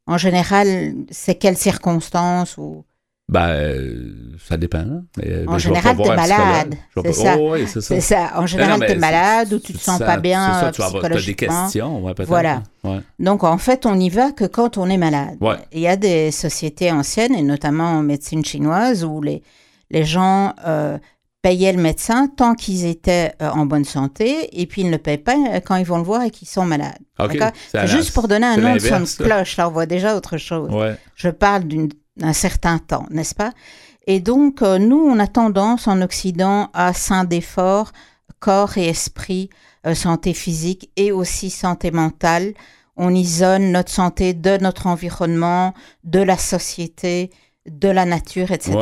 [0.07, 2.83] En général, c'est quelles circonstances ou...
[3.29, 4.79] Ben, euh, ça dépend.
[4.79, 5.03] Hein.
[5.23, 6.75] Euh, en général, tu es malade.
[7.03, 7.37] C'est ça.
[7.39, 8.31] Oh, oui, c'est ça.
[8.35, 11.13] En général, tu es malade ou tu te sens pas bien ça, tu psychologiquement.
[11.15, 12.63] As des questions, ouais, Voilà.
[13.19, 15.37] Donc, en fait, on y va que quand on est malade.
[15.71, 19.41] Il y a des sociétés anciennes, et notamment en médecine chinoise, où les,
[19.93, 20.53] les gens
[21.43, 24.97] payaient le médecin tant qu'ils étaient euh, en bonne santé, et puis ils ne le
[24.97, 26.97] payent pas euh, quand ils vont le voir et qu'ils sont malades.
[27.71, 30.71] C'est juste pour donner un nom de son cloche, là on voit déjà autre chose.
[31.15, 31.65] Je parle
[32.17, 33.51] d'un certain temps, n'est-ce pas?
[34.07, 37.91] Et donc, euh, nous, on a tendance en Occident à scinder fort
[38.39, 39.49] corps et esprit,
[39.93, 42.53] santé physique et aussi santé mentale.
[42.97, 47.31] On isole notre santé de notre environnement, de la société,
[47.69, 48.75] de la nature, etc.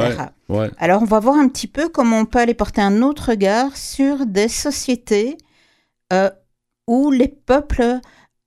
[0.78, 3.78] Alors, on va voir un petit peu comment on peut aller porter un autre regard
[3.78, 5.38] sur des sociétés
[6.12, 6.30] euh,
[6.88, 8.00] où les peuples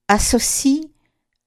[0.09, 0.83] associent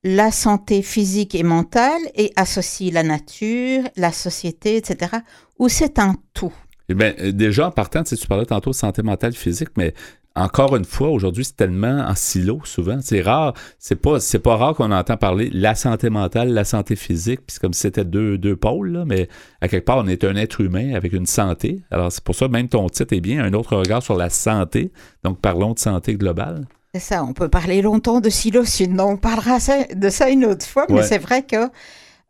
[0.04, 5.17] la santé physique et mentale et associent la nature, la société, etc.,
[5.60, 6.54] où c'est un tout.
[6.89, 9.93] Eh bien, déjà, en partant, tu parlais tantôt de santé mentale physique, mais
[10.38, 13.00] encore une fois, aujourd'hui, c'est tellement en silo souvent.
[13.02, 13.54] C'est rare.
[13.80, 17.54] C'est pas, c'est pas rare qu'on entend parler la santé mentale, la santé physique, puis
[17.54, 19.28] c'est comme si c'était deux, deux pôles, mais
[19.62, 21.82] à quelque part, on est un être humain avec une santé.
[21.89, 24.91] Alors, c'est pour ça, même ton titre est bien, un autre regard sur la santé.
[25.23, 26.65] Donc, parlons de santé globale.
[26.93, 29.58] C'est ça, on peut parler longtemps de silo, sinon on parlera
[29.93, 31.69] de ça une autre fois, mais c'est vrai que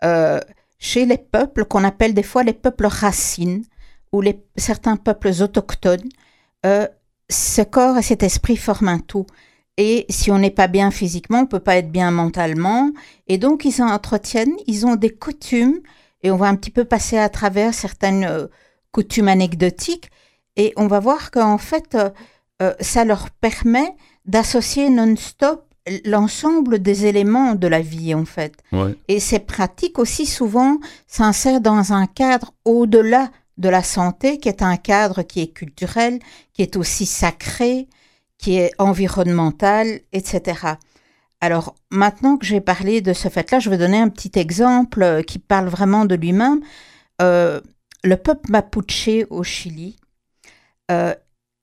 [0.04, 0.39] euh,
[0.80, 3.63] chez les peuples, qu'on appelle des fois les peuples racines,
[4.12, 6.10] ou les, certains peuples autochtones,
[6.65, 6.88] euh,
[7.29, 9.25] ce corps et cet esprit forment un tout.
[9.77, 12.91] Et si on n'est pas bien physiquement, on peut pas être bien mentalement.
[13.27, 15.79] Et donc, ils en entretiennent, ils ont des coutumes,
[16.23, 18.47] et on va un petit peu passer à travers certaines euh,
[18.91, 20.09] coutumes anecdotiques,
[20.55, 22.09] et on va voir qu'en fait, euh,
[22.63, 25.63] euh, ça leur permet d'associer non-stop
[26.03, 28.55] l'ensemble des éléments de la vie, en fait.
[29.07, 34.62] Et ces pratiques aussi souvent s'insèrent dans un cadre au-delà de la santé, qui est
[34.62, 36.20] un cadre qui est culturel,
[36.54, 37.88] qui est aussi sacré,
[38.38, 40.76] qui est environnemental, etc.
[41.41, 45.22] Alors maintenant que j'ai parlé de ce fait-là, je vais donner un petit exemple euh,
[45.22, 46.62] qui parle vraiment de lui-même.
[47.22, 47.62] Euh,
[48.04, 49.98] le peuple mapuche au Chili,
[50.91, 51.13] euh,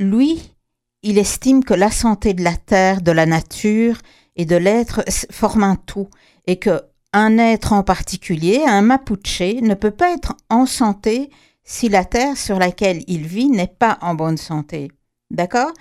[0.00, 0.54] lui,
[1.02, 3.98] il estime que la santé de la terre, de la nature
[4.36, 6.08] et de l'être forment un tout
[6.46, 11.30] et que un être en particulier, un mapuche, ne peut pas être en santé
[11.64, 14.92] si la terre sur laquelle il vit n'est pas en bonne santé.
[15.30, 15.72] D'accord?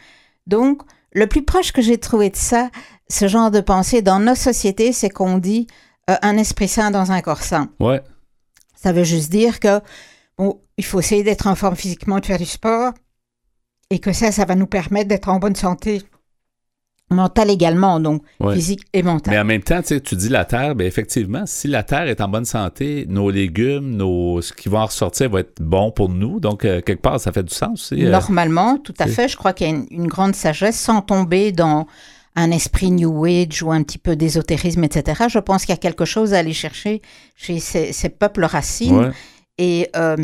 [0.47, 2.69] Donc, le plus proche que j'ai trouvé de ça,
[3.09, 5.67] ce genre de pensée dans nos sociétés, c'est qu'on dit
[6.09, 7.69] euh, un esprit sain dans un corps sain.
[7.79, 8.01] Ouais.
[8.75, 9.79] Ça veut juste dire que,
[10.37, 12.93] bon, il faut essayer d'être en forme physiquement, de faire du sport,
[13.89, 16.01] et que ça, ça va nous permettre d'être en bonne santé
[17.13, 18.23] mental également, donc
[18.54, 19.34] physique et mental.
[19.34, 22.28] Mais en même temps, tu dis la terre, bien effectivement, si la terre est en
[22.28, 26.39] bonne santé, nos légumes, nos, ce qui va en ressortir va être bon pour nous.
[26.39, 27.93] Donc, euh, quelque part, ça fait du sens.
[27.93, 28.10] Euh.
[28.10, 29.28] Normalement, tout à fait.
[29.28, 31.88] Je crois qu'il y a une, grande sagesse sans tomber dans
[32.36, 35.23] un esprit New Age ou un petit peu d'ésotérisme, etc.
[35.30, 37.02] Je pense qu'il y a quelque chose à aller chercher
[37.36, 39.12] chez ces, peuples racines.
[39.58, 40.17] Et euh,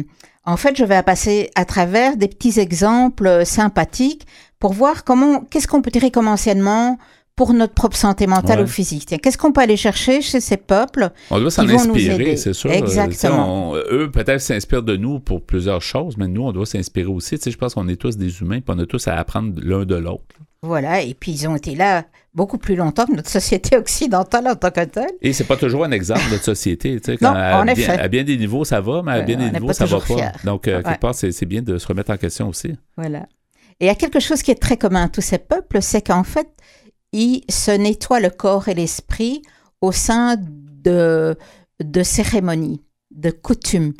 [0.45, 4.25] en fait, je vais passer à travers des petits exemples sympathiques
[4.59, 6.97] pour voir comment, qu'est-ce qu'on peut tirer comme enseignement
[7.39, 9.15] pour notre propre santé mentale ou physique.
[9.21, 12.69] Qu'est-ce qu'on peut aller chercher chez ces peuples On doit s'en inspirer, c'est sûr.
[12.69, 13.75] Exactement.
[13.75, 17.37] eux, peut-être s'inspirent de nous pour plusieurs choses, mais nous, on doit s'inspirer aussi.
[17.37, 19.53] Tu sais, je pense qu'on est tous des humains, puis on a tous à apprendre
[19.63, 20.35] l'un de l'autre.
[20.61, 24.55] Voilà, et puis ils ont été là beaucoup plus longtemps que notre société occidentale en
[24.55, 25.11] tant que telle.
[25.21, 26.99] Et c'est pas toujours un exemple de notre société.
[26.99, 29.49] Tu sais, non, à, bien, à, bien, des niveaux, ça va, mais à bien des
[29.49, 30.33] niveaux, ça va pas.
[30.43, 32.75] Donc, euh, quelque part, c'est bien de se remettre en question aussi.
[32.97, 33.27] Voilà.
[33.79, 36.01] Et il y a quelque chose qui est très commun à tous ces peuples, c'est
[36.01, 36.49] qu'en fait,
[37.11, 39.41] ils se nettoient le corps et l'esprit
[39.81, 41.37] au sein de,
[41.81, 42.81] de cérémonies,
[43.11, 43.93] de coutumes.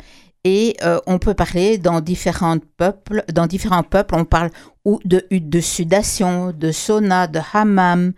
[0.44, 4.50] Et euh, on peut parler dans différents peuples, dans différents peuples, on parle
[4.84, 8.12] ou de de sudation, de sauna, de hammam.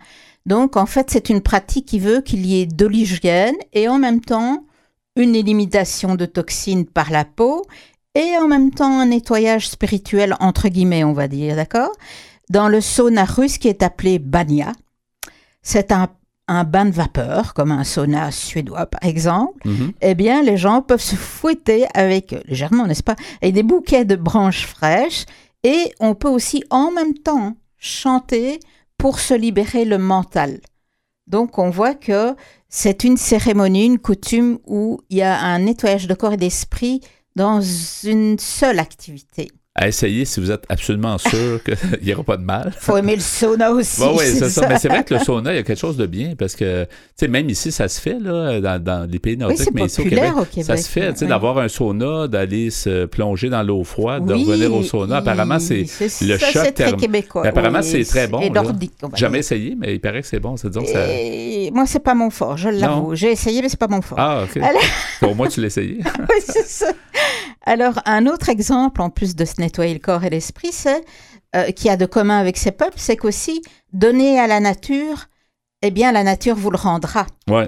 [0.45, 3.99] Donc en fait, c'est une pratique qui veut qu'il y ait de l'hygiène et en
[3.99, 4.65] même temps
[5.15, 7.65] une élimination de toxines par la peau
[8.15, 11.91] et en même temps un nettoyage spirituel entre guillemets, on va dire, d'accord?
[12.49, 14.73] Dans le sauna russe qui est appelé banya.
[15.61, 16.09] C'est un,
[16.65, 19.67] bain de vapeur, comme un sauna suédois par exemple.
[19.67, 19.93] Mhm.
[20.01, 24.15] Eh bien, les gens peuvent se fouetter avec, légèrement, n'est-ce pas, avec des bouquets de
[24.15, 25.25] branches fraîches.
[25.63, 28.59] Et on peut aussi en même temps chanter
[28.97, 30.59] pour se libérer le mental.
[31.27, 32.35] Donc on voit que
[32.69, 37.01] c'est une cérémonie, une coutume où il y a un nettoyage de corps et d'esprit
[37.35, 42.37] dans une seule activité à essayer si vous êtes absolument sûr qu'il n'y aura pas
[42.37, 42.71] de mal.
[42.77, 44.01] faut aimer le sauna aussi.
[44.01, 44.67] oui, c'est ça.
[44.67, 46.83] Mais c'est vrai que le sauna, il y a quelque chose de bien parce que,
[46.83, 50.03] tu sais, même ici, ça se fait, là, dans, les pays nordiques, mais ici au
[50.03, 54.25] Québec, ça se fait, tu sais, d'avoir un sauna, d'aller se plonger dans l'eau froide,
[54.25, 55.17] de revenir au sauna.
[55.17, 55.85] Apparemment, c'est
[56.21, 57.47] le ça, choc très québécois.
[57.47, 58.41] Apparemment, c'est très bon.
[58.41, 60.55] Et nordique, Jamais essayé, mais il paraît que c'est bon.
[60.57, 60.99] C'est donc ça...
[61.71, 63.15] Moi, c'est pas mon fort, je l'avoue.
[63.15, 64.19] J'ai essayé, mais c'est pas mon fort.
[64.19, 64.57] Ah, OK.
[64.57, 64.81] Alors...
[65.23, 65.99] Au moins, tu l'as essayé.
[66.19, 66.87] oui, c'est ça.
[67.63, 71.03] Alors, un autre exemple, en plus de se nettoyer le corps et l'esprit, c'est
[71.55, 73.61] euh, qui a de commun avec ces peuples, c'est qu'aussi
[73.93, 75.27] donner à la nature,
[75.81, 77.25] eh bien, la nature vous le rendra.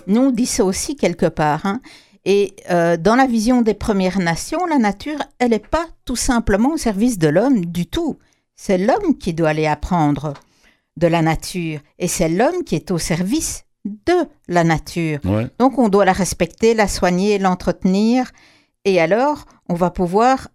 [0.07, 1.65] Nous, on dit ça aussi quelque part.
[1.65, 1.81] Hein.
[2.25, 6.73] Et euh, dans la vision des Premières Nations, la nature, elle n'est pas tout simplement
[6.73, 8.17] au service de l'homme du tout.
[8.55, 10.33] C'est l'homme qui doit aller apprendre
[10.97, 11.79] de la nature.
[11.99, 15.19] Et c'est l'homme qui est au service de la nature.
[15.59, 18.31] Donc on doit la respecter, la soigner, l'entretenir.
[18.85, 20.49] Et alors, on va pouvoir,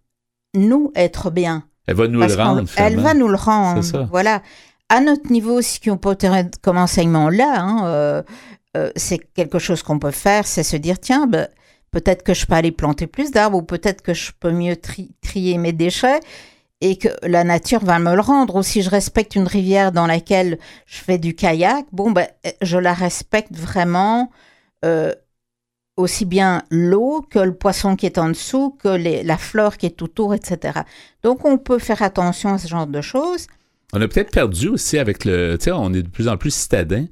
[0.54, 1.64] nous, être bien.
[1.86, 2.64] Elle va nous le rendre.
[2.76, 4.08] Elle va nous le rendre.
[4.10, 4.42] Voilà.
[4.88, 6.16] À notre niveau, ce qu'on peut
[6.62, 8.22] comme enseignement-là, hein, euh,
[8.76, 11.48] euh, c'est quelque chose qu'on peut faire, c'est se dire, tiens, ben,
[11.90, 14.76] peut-être que je peux aller planter plus d'arbres ou peut-être que je peux mieux
[15.20, 16.20] trier mes déchets
[16.80, 18.56] et que la nature va me le rendre.
[18.56, 22.26] Ou si je respecte une rivière dans laquelle je fais du kayak, bon, ben,
[22.62, 24.30] je la respecte vraiment.
[24.84, 25.12] Euh,
[26.00, 30.02] aussi bien l'eau que le poisson qui est en dessous, que la fleur qui est
[30.02, 30.80] autour, etc.
[31.22, 33.46] Donc, on peut faire attention à ce genre de choses.
[33.92, 35.56] On a peut-être perdu aussi avec le...
[35.58, 37.06] Tu sais, on est de plus en plus citadin.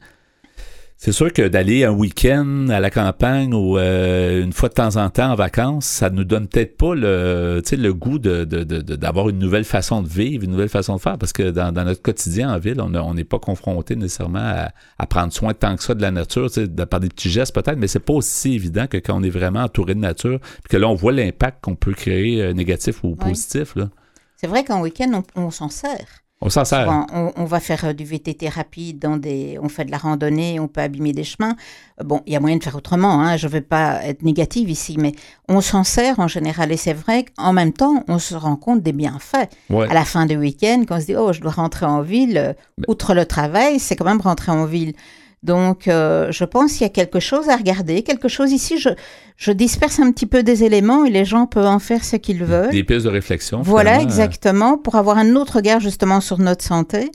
[1.01, 4.96] C'est sûr que d'aller un week-end à la campagne ou euh, une fois de temps
[4.96, 9.38] en temps en vacances, ça nous donne peut-être pas le, le goût de, d'avoir une
[9.38, 12.59] nouvelle façon de vivre, une nouvelle façon de faire, parce que dans, notre quotidien en
[12.59, 16.51] ville, on n'est pas confronté nécessairement à, prendre soin tant que ça de la nature,
[16.51, 19.30] de, par des petits gestes peut-être, mais c'est pas aussi évident que quand on est
[19.30, 23.05] vraiment entouré de nature, puis que là, on voit l'impact qu'on peut créer, euh, négatif
[23.05, 23.76] ou positif.
[23.76, 23.88] Là.
[24.36, 26.24] C'est vrai qu'en week-end, on s'en sert.
[26.41, 26.89] On s'en sert.
[27.36, 30.68] on, va faire euh, du VTT rapide, dans des, on fait de la randonnée, on
[30.68, 31.57] peut abîmer des chemins.
[32.05, 34.70] Bon, il y a moyen de faire autrement, hein, je ne veux pas être négative
[34.70, 35.12] ici, mais
[35.49, 36.70] on s'en sert en général.
[36.70, 39.49] Et c'est vrai qu'en même temps, on se rend compte des bienfaits.
[39.70, 42.39] À la fin du week-end, quand on se dit, oh, je dois rentrer en ville,
[42.39, 42.53] euh,
[42.86, 44.95] outre le travail, c'est quand même rentrer en ville.
[45.43, 48.78] Donc, euh, je pense qu'il y a quelque chose à regarder, quelque chose ici.
[48.78, 48.91] Je,
[49.36, 52.45] je disperse un petit peu des éléments et les gens peuvent en faire ce qu'ils
[52.45, 52.70] veulent.
[52.70, 53.62] Des pistes de réflexion.
[53.62, 57.11] Voilà, exactement, pour avoir un autre regard justement sur notre santé.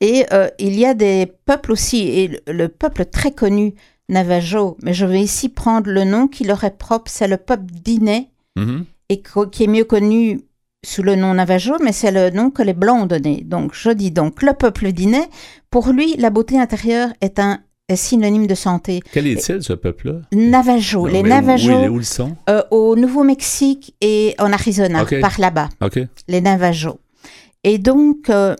[0.00, 3.74] Et euh, il y a des peuples aussi, et le, peuple très connu,
[4.10, 7.64] Navajo, mais je vais ici prendre le nom qui leur est propre, c'est le peuple
[7.72, 8.84] Diné, mm-hmm.
[9.08, 10.42] et qui est mieux connu
[10.84, 13.42] sous le nom Navajo, mais c'est le nom que les Blancs ont donné.
[13.44, 15.22] Donc, je dis donc le peuple Diné.
[15.74, 17.58] Pour lui, la beauté intérieure est un
[17.92, 19.02] synonyme de santé.
[19.10, 20.20] Quel est-il, ce peuple-là?
[20.32, 21.08] Navajo.
[21.08, 21.88] les Navajo.
[21.88, 22.36] Où, ils sont?
[22.48, 25.70] Euh, au Nouveau-Mexique et en Arizona, par là-bas.
[26.28, 27.00] Les Navajo.
[27.64, 28.54] Et donc, euh,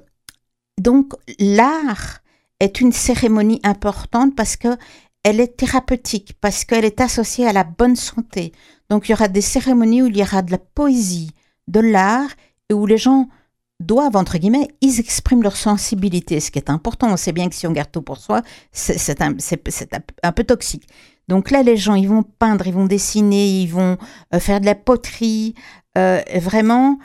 [0.81, 2.19] donc l'art
[2.59, 4.77] est une cérémonie importante parce que
[5.23, 8.51] elle est thérapeutique, parce qu'elle est associée à la bonne santé.
[8.91, 11.31] Donc, il y aura des cérémonies où il y aura de la poésie,
[11.69, 12.31] de l'art
[12.71, 13.29] et où les gens
[13.81, 17.13] doivent, entre guillemets, ils expriment leur sensibilité, ce qui est important.
[17.13, 19.35] On sait bien que si on garde tout pour soi, c'est un,
[20.23, 20.87] un, peu toxique.
[21.29, 23.97] Donc là, les gens, ils vont peindre, ils vont dessiner, ils vont
[24.35, 25.55] euh, faire de la poterie.
[25.99, 26.99] Euh, vraiment,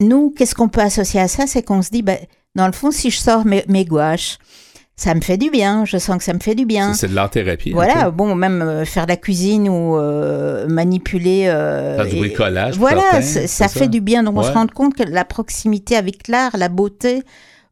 [0.00, 1.46] nous, qu'est-ce qu'on peut associer à ça?
[1.46, 2.18] C'est qu'on se dit, ben,
[2.54, 4.38] dans le fond, si je sors mes, mes gouaches,
[4.96, 6.94] ça me fait du bien, je sens que ça me fait du bien.
[6.94, 7.72] C'est de l'art-thérapie.
[7.72, 11.46] Voilà, bon, même euh, faire de la cuisine ou euh, manipuler.
[11.48, 12.78] Euh, faire du bricolage.
[12.78, 14.22] Voilà, ça, fait du bien.
[14.22, 17.22] Donc on se rend compte que la proximité avec l'art, la beauté,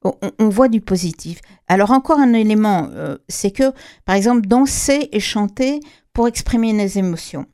[0.03, 1.39] on, voit du positif.
[1.69, 2.91] Alors encore un élément,
[3.29, 3.73] c'est que,
[4.05, 5.79] par exemple, danser et chanter
[6.13, 7.47] pour exprimer nos émotions.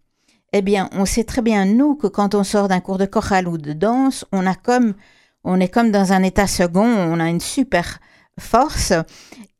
[0.54, 3.46] Eh bien, on sait très bien, nous, que quand on sort d'un cours de chorale
[3.46, 4.94] ou de danse, on a comme,
[5.44, 7.98] on est comme dans un état second, on a une super
[8.38, 8.94] force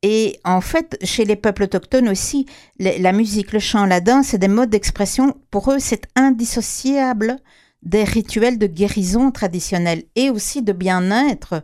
[0.02, 2.46] et en fait, chez les peuples autochtones aussi,
[2.78, 5.34] la musique, le chant, la danse, c'est des modes d'expression.
[5.50, 7.36] Pour eux, c'est indissociable
[7.82, 11.62] des rituels de guérison traditionnels et aussi de bien-être.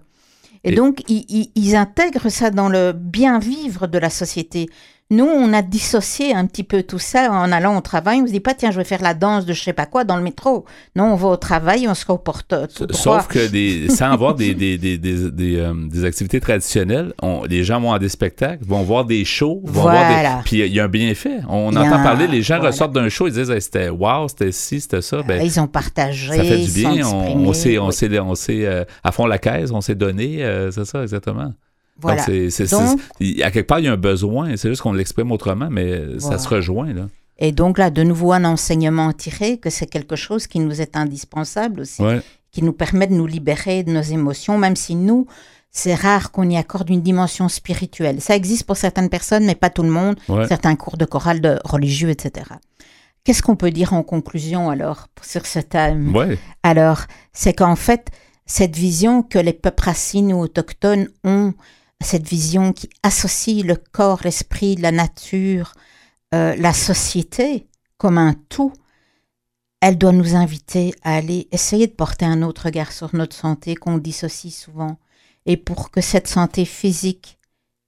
[0.64, 4.66] Et, donc, ils, intègrent ça dans le bien-vivre de la société.
[5.10, 8.22] Nous, on a dissocié un petit peu tout ça en allant au travail.
[8.22, 10.04] On se dit pas, tiens, je vais faire la danse de je sais pas quoi
[10.04, 10.64] dans le métro.
[10.96, 12.98] Non, on va au travail, on se tout droit.
[12.98, 17.64] Sauf que des, sans avoir des, des, des, des, euh, des activités traditionnelles, on, les
[17.64, 20.42] gens vont à des spectacles, vont voir des shows, vont voir des...
[20.44, 21.40] Puis il y a un bienfait.
[21.50, 25.02] On entend parler, les gens ressortent d'un show, ils disent c'était wow, c'était ci, c'était
[25.02, 25.22] ça.
[25.22, 26.34] Ben, ils ont partagé.
[26.34, 27.06] Ça fait du bien.
[27.06, 27.76] On, on, sait,
[28.64, 30.42] euh, à fond la caisse, on s'est donné.
[30.42, 31.52] Euh, c'est ça, exactement.
[32.00, 32.22] Voilà.
[32.22, 34.56] à quelque part, il y a un besoin.
[34.56, 36.92] C'est juste qu'on l'exprime autrement, mais ça se rejoint.
[36.92, 37.08] Là.
[37.38, 40.96] Et donc là, de nouveau, un enseignement tiré, que c'est quelque chose qui nous est
[40.96, 42.02] indispensable aussi,
[42.50, 45.26] qui nous permet de nous libérer de nos émotions, même si nous,
[45.70, 48.20] c'est rare qu'on y accorde une dimension spirituelle.
[48.20, 50.16] Ça existe pour certaines personnes, mais pas tout le monde.
[50.48, 52.46] Certains cours de chorale de religieux, etc.
[53.24, 56.14] Qu'est-ce qu'on peut dire en conclusion alors sur ce thème?
[56.62, 58.10] Alors, c'est qu'en fait,
[58.46, 61.54] cette vision que les peuples racines ou autochtones ont
[62.04, 65.72] cette vision qui associe le corps, l'esprit, la nature,
[66.34, 67.66] euh, la société
[67.98, 68.72] comme un tout,
[69.80, 73.74] elle doit nous inviter à aller essayer de porter un autre regard sur notre santé
[73.74, 74.98] qu'on dissocie souvent.
[75.46, 77.38] Et pour que cette santé physique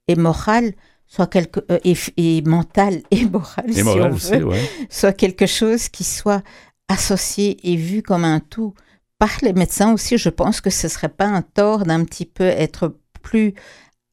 [0.07, 0.73] et morale
[1.07, 4.57] soit quelque euh, et, mentale et morale, si on veut,
[4.89, 6.43] soit quelque chose qui soit
[6.87, 8.73] associé et vu comme un tout
[9.17, 10.17] par les médecins aussi.
[10.17, 13.55] Je pense que ce serait pas un tort d'un petit peu être plus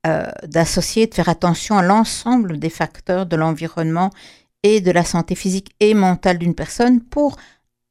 [0.07, 4.11] euh, d'associer, de faire attention à l'ensemble des facteurs de l'environnement
[4.63, 7.37] et de la santé physique et mentale d'une personne pour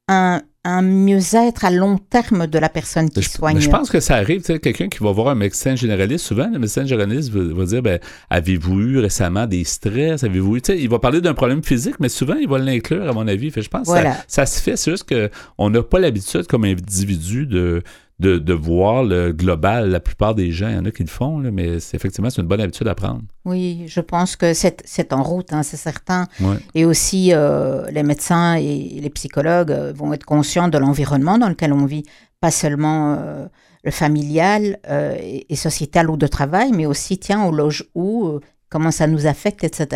[0.06, 0.42] un,
[0.82, 3.58] mieux-être à long terme de la personne qui soigne.
[3.58, 6.86] Je pense que ça arrive, quelqu'un qui va voir un médecin généraliste, souvent le médecin
[6.86, 7.98] généraliste va, dire ben,
[8.30, 10.24] Avez-vous eu récemment des stress?
[10.24, 13.26] Avez-vous eu Il va parler d'un problème physique, mais souvent il va l'inclure, à mon
[13.26, 13.50] avis.
[13.50, 17.46] je pense que ça, ça, se fait, c'est juste qu'on n'a pas l'habitude comme individu
[17.46, 17.82] de
[18.20, 19.90] de, voir le global.
[19.90, 22.48] La plupart des gens, il y en a qui le font, mais effectivement, c'est une
[22.48, 23.22] bonne habitude à prendre.
[23.44, 26.26] Oui, je pense que c'est en route, hein, c'est certain.
[26.74, 31.48] Et aussi, euh, les médecins et les psychologues euh, vont être conscients de l'environnement dans
[31.48, 32.04] lequel on vit,
[32.40, 33.46] pas seulement euh,
[33.82, 34.78] le familial
[35.20, 38.40] et, et, sociétal ou de travail, mais aussi, tiens, au loge où
[38.74, 39.86] comment ça nous affecte, etc.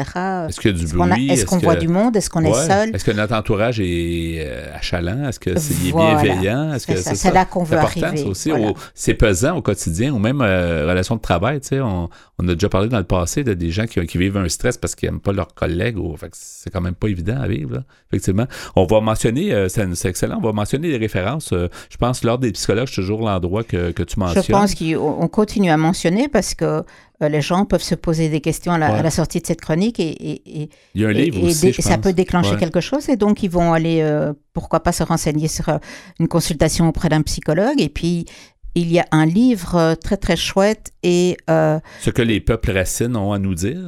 [0.49, 1.29] Est-ce qu'il y a du bruit?
[1.33, 2.17] Est-ce qu'on voit du monde?
[2.17, 2.95] Est-ce qu'on est seul?
[2.95, 5.29] Est-ce que notre entourage est euh, achalant?
[5.29, 6.75] Est-ce que c'est bienveillant?
[6.75, 8.23] Est-ce que c'est là qu'on veut arriver.
[8.23, 8.53] aussi.
[8.95, 11.61] C'est pesant au quotidien ou même euh, relation de travail.
[11.61, 12.09] Tu sais, on,
[12.39, 15.09] a déjà parlé dans le passé de des gens qui, vivent un stress parce qu'ils
[15.09, 15.99] n'aiment pas leurs collègues.
[15.99, 17.83] Ou, c'est quand même pas évident à vivre.
[18.13, 18.47] effectivement.
[18.77, 21.53] On va mentionner, euh, c'est excellent, on va mentionner les références.
[21.53, 24.45] je pense lors des psychologues, c'est toujours l'endroit que, que tu mentionnes.
[24.47, 26.83] Je pense qu'on continue à mentionner parce que euh,
[27.21, 31.01] les gens peuvent se poser des questions à la, sortie de cette chronique et, Il
[31.01, 34.01] y a un livre aussi, ça peut déclencher quelque chose et donc ils vont aller,
[34.03, 35.79] euh, pourquoi pas se renseigner sur euh,
[36.21, 38.27] une consultation auprès d'un psychologue et puis
[38.75, 41.37] il y a un livre très très chouette et...
[41.49, 43.81] Ce que les peuples racines ont à nous dire.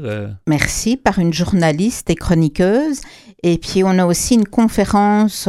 [0.48, 3.00] Merci, par une journaliste et chroniqueuse.
[3.42, 5.48] Et puis on a aussi une conférence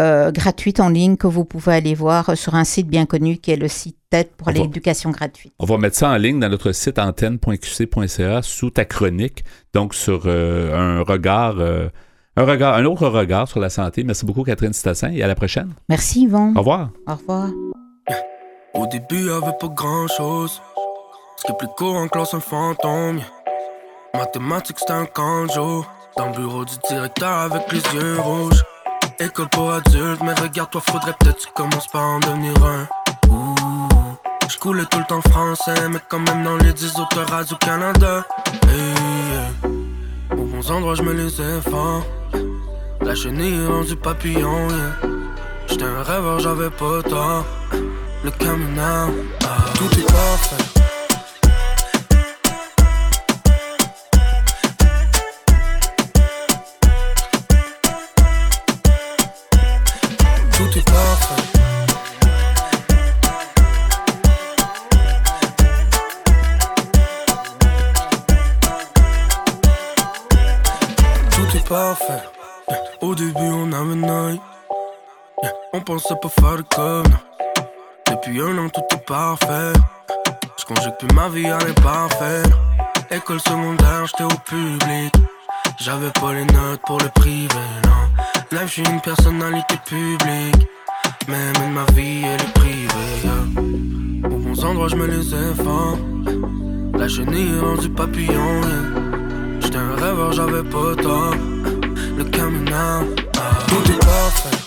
[0.00, 3.50] euh, gratuite en ligne que vous pouvez aller voir sur un site bien connu qui
[3.50, 5.54] est le site TED pour l'éducation gratuite.
[5.58, 10.24] On va mettre ça en ligne dans notre site antenne.qc.ca sous ta chronique, donc sur
[10.26, 11.56] euh, un regard.
[11.58, 11.88] Euh,
[12.38, 14.04] un regard, un autre regard sur la santé.
[14.04, 15.72] Merci beaucoup, Catherine Stassin, et à la prochaine.
[15.88, 16.52] Merci, Yvon.
[16.54, 16.90] Au revoir.
[17.06, 17.48] Au revoir.
[18.74, 20.60] Au début, il avait pas grand chose.
[21.38, 23.22] Ce qui est plus court en classe, un fantôme.
[24.12, 25.86] Mathématiques, c'était un canjo.
[26.18, 28.62] Dans le bureau du directeur avec les yeux rouges.
[29.18, 32.86] École pour adultes, mais regarde-toi, faudrait peut-être que tu commences par en devenir un.
[34.48, 37.56] Je coulais tout le temps français, mais quand même dans les 10 autres races du
[37.56, 38.26] Canada.
[38.68, 39.70] Hey,
[40.32, 41.30] Aux bons endroits, je me les
[41.62, 42.04] forts.
[43.00, 45.08] La chenille rendue papillon, yeah.
[45.66, 47.44] J'étais un rêveur, j'avais pas tort.
[48.22, 49.06] Le coming ah.
[49.76, 50.65] tout est parfait.
[73.00, 74.40] Au début, on avait une
[75.72, 77.12] On pensait pas faire comme.
[78.10, 79.72] Depuis un an, tout est parfait.
[80.58, 82.42] Je conjugue plus ma vie à l'imparfait.
[83.10, 85.14] École secondaire, j'étais au public.
[85.78, 87.48] J'avais pas les notes pour le privé,
[87.84, 88.66] non.
[88.66, 90.68] J'suis une personnalité publique.
[91.28, 94.24] Mais même ma vie, elle est privée.
[94.24, 98.60] Aux bons endroits, je me les ai La chenille est rendue papillon,
[99.60, 101.34] J'étais un rêveur, j'avais pas tort.
[102.16, 103.04] look at me now.
[103.68, 104.66] Put it off.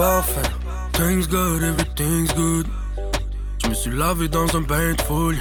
[0.00, 0.50] parfait.
[0.94, 2.66] Things good, everything's good.
[3.58, 5.36] Je me suis lavé dans un bain de foule.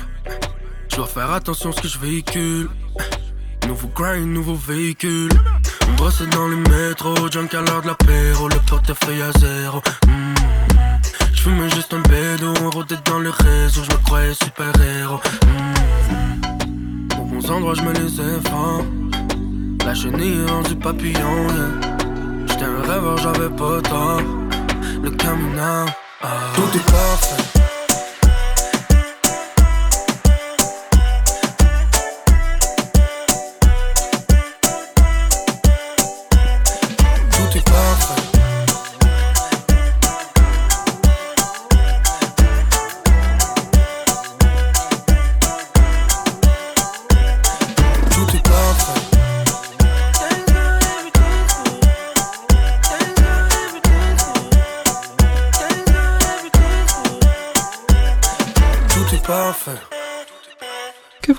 [0.90, 2.70] Je dois faire attention à ce que je véhicule.
[3.68, 5.32] Nouveau grind, nouveau véhicule.
[5.88, 9.82] On bosse dans les métros, junk à l'heure de l'apéro, le portefeuille à zéro.
[10.08, 10.36] Mm.
[11.40, 15.22] Je fume juste un bédo, rôdait dans le réseau, je me croyais super héros.
[15.46, 17.18] Mmh.
[17.18, 18.84] Au bons endroits, je me les efforts.
[19.86, 21.48] La chenille rendue papillon.
[22.46, 24.22] J'étais un rêveur, j'avais pas tort.
[25.02, 25.86] Le caminant,
[26.22, 26.28] ah.
[26.56, 27.59] tout est parfait.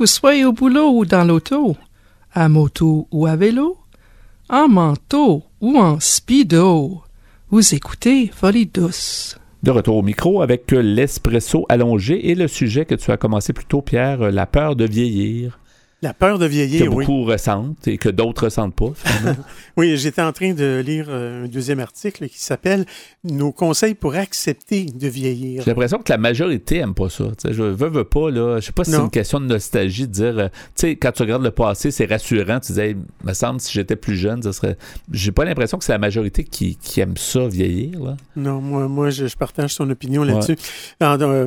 [0.01, 1.77] Vous soyez au boulot ou dans l'auto,
[2.33, 3.77] à moto ou à vélo,
[4.49, 7.03] en manteau ou en speedo,
[7.51, 9.39] vous écoutez Folie douce.
[9.63, 13.67] De retour au micro avec l'espresso allongé et le sujet que tu as commencé plus
[13.67, 15.60] tôt, Pierre, la peur de vieillir.
[16.03, 18.93] La peur de vieillir, que beaucoup ressentent et que d'autres ressentent pas.
[19.77, 22.87] oui, j'étais en train de lire euh, un deuxième article qui s'appelle
[23.23, 25.63] Nos conseils pour accepter de vieillir.
[25.63, 27.25] J'ai l'impression que la majorité aime pas ça.
[27.45, 28.61] je veux, veux pas, là.
[28.61, 31.13] Je sais pas si c'est une question de nostalgie de dire, euh, tu sais, quand
[31.13, 32.61] tu regardes le passé, c'est rassurant.
[32.61, 34.79] Tu disais, me semble, si j'étais plus jeune, ça serait.
[35.13, 38.17] J'ai pas l'impression que c'est la majorité qui, aime ça, vieillir, là.
[38.37, 40.57] Non, moi, moi je, partage son opinion là-dessus.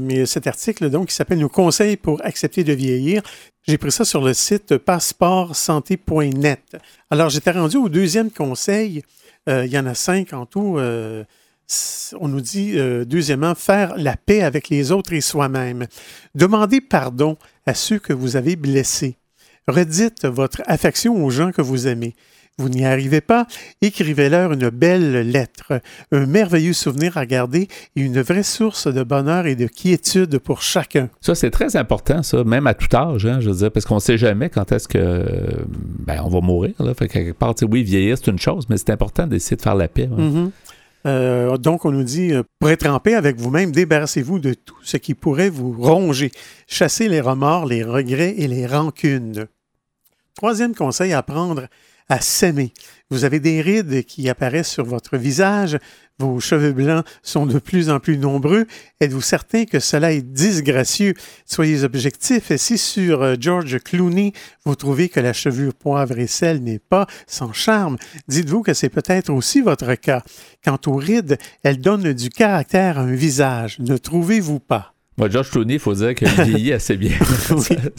[0.01, 3.23] Mais cet article, donc, qui s'appelle Nos conseils pour accepter de vieillir,
[3.65, 6.75] j'ai pris ça sur le site passeportsanté.net.
[7.09, 9.03] Alors, j'étais rendu au deuxième conseil.
[9.47, 10.77] Euh, il y en a cinq en tout.
[10.77, 11.23] Euh,
[12.19, 15.87] on nous dit, euh, deuxièmement, faire la paix avec les autres et soi-même.
[16.35, 19.15] Demandez pardon à ceux que vous avez blessés.
[19.67, 22.15] Redites votre affection aux gens que vous aimez.
[22.59, 23.47] Vous n'y arrivez pas,
[23.81, 25.81] écrivez-leur une belle lettre,
[26.11, 30.61] un merveilleux souvenir à garder et une vraie source de bonheur et de quiétude pour
[30.61, 31.09] chacun.
[31.19, 33.95] Ça, c'est très important, ça, même à tout âge, hein, je veux dire, parce qu'on
[33.95, 35.25] ne sait jamais quand est-ce que
[36.05, 36.73] ben, on va mourir.
[36.79, 36.93] Là.
[36.93, 39.87] Fait quelque part, oui, vieillir, c'est une chose, mais c'est important d'essayer de faire la
[39.87, 40.07] paix.
[40.07, 40.51] Mm-hmm.
[41.05, 44.77] Euh, donc, on nous dit, euh, pour être en paix avec vous-même, débarrassez-vous de tout
[44.83, 46.31] ce qui pourrait vous ronger.
[46.67, 49.47] Chassez les remords, les regrets et les rancunes.
[50.35, 51.67] Troisième conseil à prendre
[52.09, 52.73] à s'aimer.
[53.09, 55.77] Vous avez des rides qui apparaissent sur votre visage,
[56.19, 58.65] vos cheveux blancs sont de plus en plus nombreux.
[59.01, 61.15] Êtes-vous certain que cela est disgracieux?
[61.45, 62.51] Soyez objectif.
[62.51, 64.31] Et si sur euh, George Clooney,
[64.65, 67.97] vous trouvez que la chevure poivre et sel n'est pas sans charme,
[68.27, 70.23] dites-vous que c'est peut-être aussi votre cas.
[70.63, 73.79] Quant aux rides, elles donnent du caractère à un visage.
[73.79, 74.92] Ne trouvez-vous pas?
[75.17, 77.17] Moi, George Clooney, il faut dire qu'il vieillit assez bien.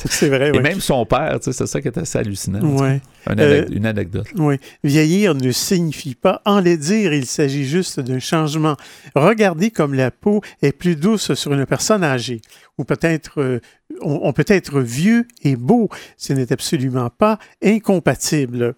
[0.04, 0.50] c'est vrai.
[0.52, 2.60] Et même son père, c'est ça qui est assez hallucinant.
[2.60, 3.00] Ouais.
[3.30, 4.26] Euh, une, anecdote.
[4.36, 4.56] Oui.
[4.82, 8.76] Vieillir ne signifie pas enlaidir, il s'agit juste d'un changement.
[9.14, 12.40] Regardez comme la peau est plus douce sur une personne âgée.
[12.78, 13.60] Ou peut-être, euh,
[14.00, 15.88] on peut être vieux et beau.
[16.16, 18.74] Ce n'est absolument pas incompatible.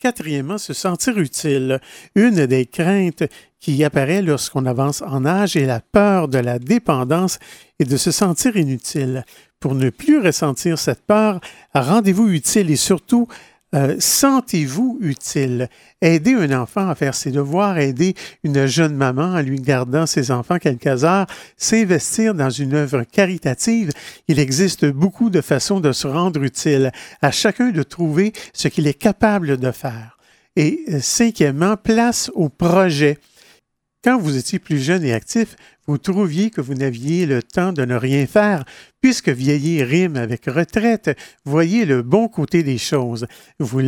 [0.00, 1.80] Quatrièmement, se sentir utile.
[2.14, 3.24] Une des craintes
[3.60, 7.38] qui apparaît lorsqu'on avance en âge est la peur de la dépendance
[7.78, 9.24] et de se sentir inutile.
[9.60, 11.40] Pour ne plus ressentir cette peur,
[11.74, 13.28] rendez-vous utile et surtout
[13.72, 15.68] euh, sentez-vous utile?
[16.00, 20.32] Aider un enfant à faire ses devoirs, aider une jeune maman en lui gardant ses
[20.32, 23.92] enfants quelques heures, s'investir dans une œuvre caritative.
[24.26, 26.90] Il existe beaucoup de façons de se rendre utile,
[27.22, 30.18] à chacun de trouver ce qu'il est capable de faire.
[30.56, 33.18] Et euh, cinquièmement, place au projet.
[34.02, 37.84] Quand vous étiez plus jeune et actif, vous trouviez que vous n'aviez le temps de
[37.84, 38.64] ne rien faire,
[39.02, 41.10] puisque vieillir rime avec retraite,
[41.44, 43.26] voyez le bon côté des choses.
[43.58, 43.80] Vous,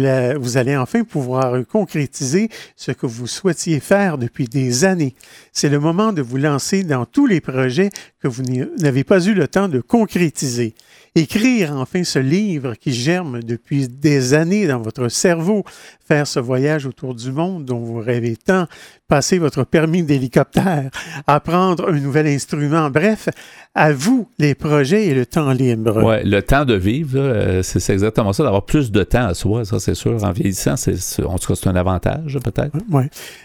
[0.59, 5.15] allez enfin pouvoir concrétiser ce que vous souhaitiez faire depuis des années.
[5.51, 7.89] C'est le moment de vous lancer dans tous les projets
[8.21, 8.43] que vous
[8.81, 10.75] n'avez pas eu le temps de concrétiser.
[11.15, 15.63] Écrire enfin ce livre qui germe depuis des années dans votre cerveau,
[16.09, 18.67] faire ce voyage autour du monde dont vous rêvez tant,
[19.09, 20.91] passer votre permis d'hélicoptère,
[21.27, 23.29] apprendre un nouvel instrument, bref,
[23.75, 26.03] à vous les projets et le temps libre.
[26.05, 29.65] Oui, le temps de vivre, euh, c'est exactement ça, d'avoir plus de temps à soi,
[29.65, 30.23] ça c'est sûr.
[30.23, 32.77] En vieillissant, c'est, en tout cas, c'est un avantage peut-être.
[32.91, 33.05] Oui.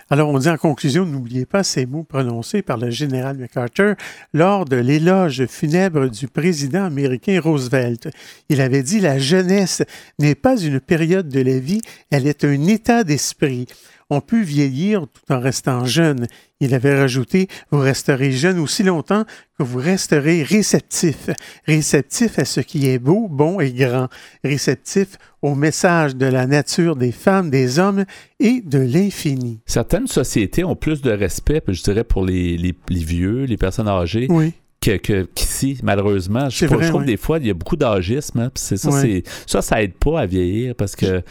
[0.09, 3.95] Alors on dit en conclusion, n'oubliez pas ces mots prononcés par le général MacArthur
[4.33, 8.09] lors de l'éloge funèbre du président américain Roosevelt.
[8.49, 9.83] Il avait dit, la jeunesse
[10.19, 13.67] n'est pas une période de la vie, elle est un état d'esprit.
[14.09, 16.27] on peut vieillir tout en restant jeune.
[16.59, 19.25] Il avait rajouté, vous resterez jeune aussi longtemps
[19.57, 21.29] que vous resterez réceptif,
[21.67, 24.07] réceptif à ce qui est beau, bon et grand,
[24.43, 28.05] réceptif au message de la nature des femmes, des hommes
[28.39, 29.59] et de l'infini.
[29.65, 34.27] Certaines sociétés ont plus de respect, je dirais, pour les, les, vieux, les personnes âgées.
[34.29, 36.49] Oui que, qu'ici, malheureusement.
[36.49, 38.39] Je, trouve, des fois, il y a beaucoup d'âgisme.
[38.39, 41.21] Hein, ça, ça, ça aide pas à vieillir parce que.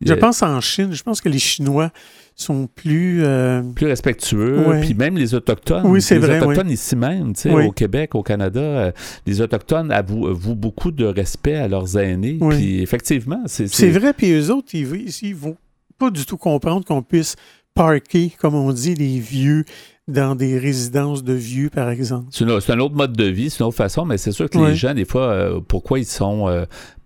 [0.00, 1.90] Je pense en Chine, je pense que les Chinois
[2.34, 3.22] sont plus...
[3.22, 5.86] Euh, plus respectueux, puis même les Autochtones.
[5.86, 6.38] Oui, c'est vrai.
[6.38, 8.92] Les Autochtones ici même, au Québec, au Canada, euh,
[9.26, 12.38] les Autochtones avouent, beaucoup de respect à leurs aînés.
[12.50, 13.68] Puis effectivement, c'est...
[13.68, 15.56] C'est vrai, puis eux autres, ils, ils vont
[15.98, 17.36] pas du tout comprendre qu'on puisse
[17.74, 19.64] parker, comme on dit, les vieux
[20.08, 22.26] dans des résidences de vieux, par exemple.
[22.30, 24.74] C'est un, autre mode de vie, c'est une autre façon, mais c'est sûr que les
[24.74, 26.48] gens, des fois, euh, pourquoi ils sont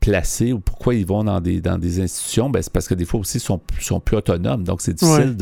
[0.05, 3.07] placés ou pourquoi ils vont dans des, dans des institutions, ben, c'est parce que des
[3.07, 4.63] fois aussi, ils sont, sont plus autonomes.
[4.63, 5.35] Donc, c'est difficile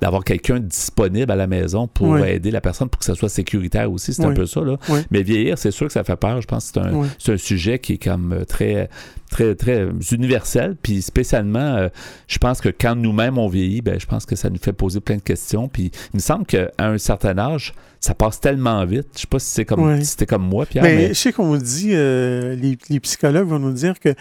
[0.00, 3.92] d'avoir quelqu'un disponible à la maison pour aider la personne pour que ça soit sécuritaire
[3.92, 4.14] aussi.
[4.14, 4.62] C'est un peu ça.
[4.62, 4.78] Là.
[5.10, 6.40] Mais vieillir, c'est sûr que ça fait peur.
[6.40, 8.88] Je pense que c'est un, un, sujet qui est comme très
[9.30, 10.76] très, très universel.
[10.82, 11.88] Puis spécialement, euh,
[12.26, 15.00] je pense que quand nous-mêmes on vieillit, ben, je pense que ça nous fait poser
[15.00, 15.68] plein de questions.
[15.68, 19.08] Puis il me semble qu'à un certain âge, ça passe tellement vite.
[19.14, 20.82] Je sais pas si c'est comme, c'était comme moi, Pierre.
[20.82, 24.14] Ben, mais, je sais qu'on dit, euh, les, les, psychologues vont nous dire que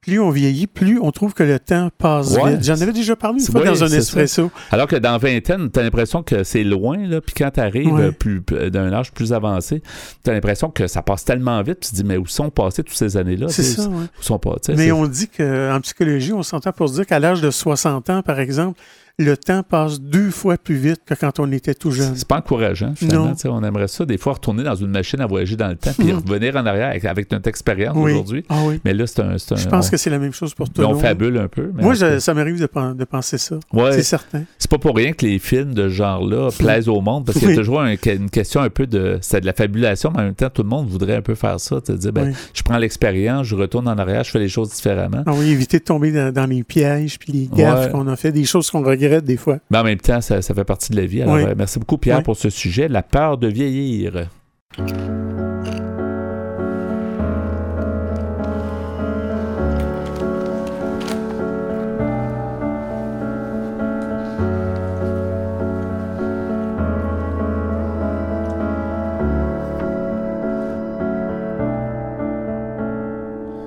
[0.00, 2.64] plus on vieillit, plus on trouve que le temps passe vite.
[2.64, 4.50] J'en avais déjà parlé une fois dans un espresso.
[4.70, 8.12] Alors que dans vingtaine, tu as l'impression que c'est loin, là, puis quand tu arrives
[8.12, 8.40] plus,
[8.70, 9.82] d'un âge plus avancé,
[10.24, 12.82] tu as l'impression que ça passe tellement vite, tu te dis, mais où sont passées
[12.82, 13.48] toutes ces années-là?
[13.48, 17.06] C'est ça, Où sont pas, Mais on dit qu'en psychologie, on s'entend pour se dire
[17.06, 18.80] qu'à l'âge de 60 ans, par exemple,
[19.20, 22.16] le temps passe deux fois plus vite que quand on était tout jeune.
[22.16, 23.34] C'est pas encourageant, finalement.
[23.44, 26.10] On aimerait ça, des fois, retourner dans une machine à voyager dans le temps puis
[26.10, 26.22] mm.
[26.26, 28.44] revenir en arrière avec, notre expérience aujourd'hui.
[28.48, 28.80] Ah oui.
[28.84, 30.96] Mais là, c'est un, Je pense que c'est la même chose pour tout le monde.
[30.96, 31.70] On fabule un peu.
[31.74, 33.56] Moi, ça m'arrive de, penser ça.
[33.92, 34.44] C'est certain.
[34.58, 37.50] C'est pas pour rien que les films de ce genre-là plaisent au monde parce qu'il
[37.50, 39.18] y a toujours une question un peu de.
[39.20, 41.60] C'est de la fabulation, mais en même temps, tout le monde voudrait un peu faire
[41.60, 41.80] ça.
[41.80, 45.22] Te dire, ben, je prends l'expérience, je retourne en arrière, je fais les choses différemment.
[45.26, 48.44] Ah oui, éviter de tomber dans, les pièges puis les gaffes qu'on a fait, des
[48.44, 49.58] choses qu'on regrette des fois.
[49.70, 51.22] Ben, même temps, ça, fait partie de la vie.
[51.22, 54.28] Alors, euh, merci beaucoup, Pierre, pour ce sujet, la peur de vieillir.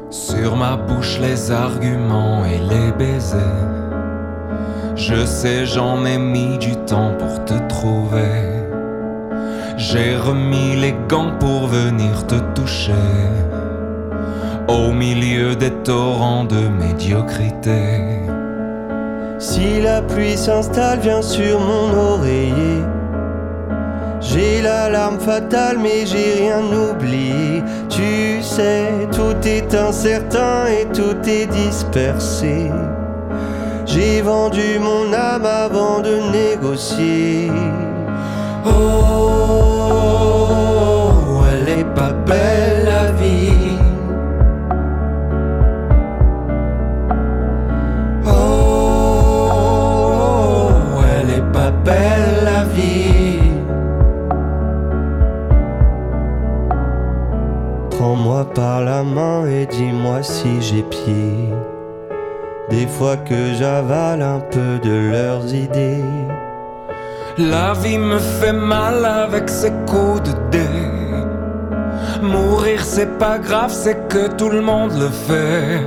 [0.10, 3.83] Sur ma bouche les arguments et les baisers
[5.08, 8.40] je sais, j'en ai mis du temps pour te trouver.
[9.76, 13.10] J'ai remis les gants pour venir te toucher.
[14.70, 17.82] Au milieu des torrents de médiocrité.
[19.40, 22.82] Si la pluie s'installe, vient sur mon oreiller.
[24.22, 27.62] J'ai l'alarme fatale, mais j'ai rien oublié.
[27.90, 32.72] Tu sais, tout est incertain et tout est dispersé.
[33.86, 37.52] J'ai vendu mon âme avant de négocier.
[38.66, 38.72] Oh,
[41.52, 43.78] elle est pas belle la vie.
[48.26, 49.52] Oh,
[51.16, 53.40] elle est pas belle la vie.
[57.92, 61.54] Prends-moi par la main et dis-moi si j'ai pied.
[62.70, 66.04] Des fois que j'avale un peu de leurs idées.
[67.38, 70.70] La vie me fait mal avec ses coups de dé.
[72.22, 75.82] Mourir c'est pas grave, c'est que tout le monde le fait.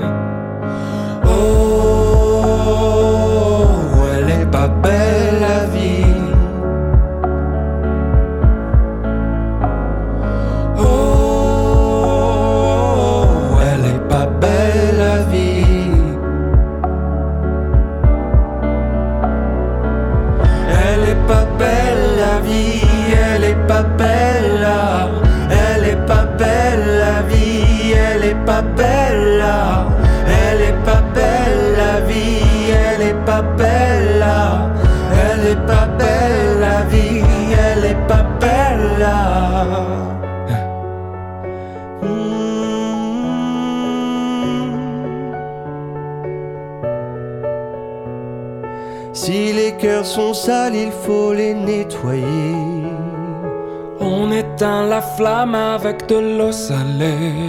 [56.09, 57.45] De l'eau salée.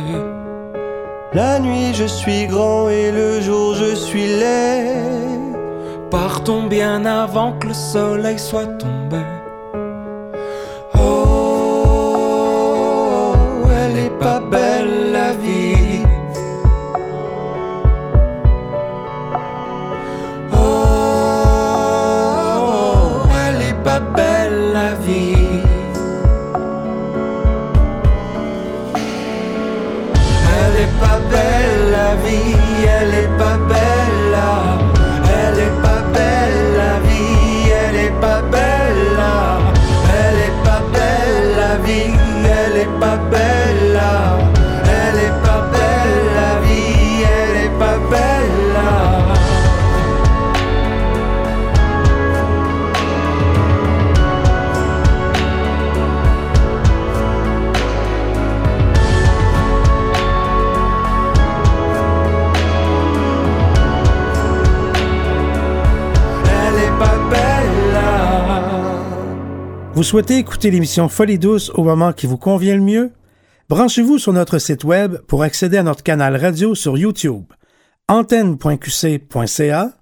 [1.34, 5.55] La nuit je suis grand et le jour je suis laid.
[6.10, 9.37] partons bien avant que le soleil soit tombé.
[69.98, 73.10] Vous souhaitez écouter l'émission Folie douce au moment qui vous convient le mieux?
[73.68, 77.45] Branchez-vous sur notre site web pour accéder à notre canal radio sur YouTube.
[78.08, 79.93] antenne.qc.ca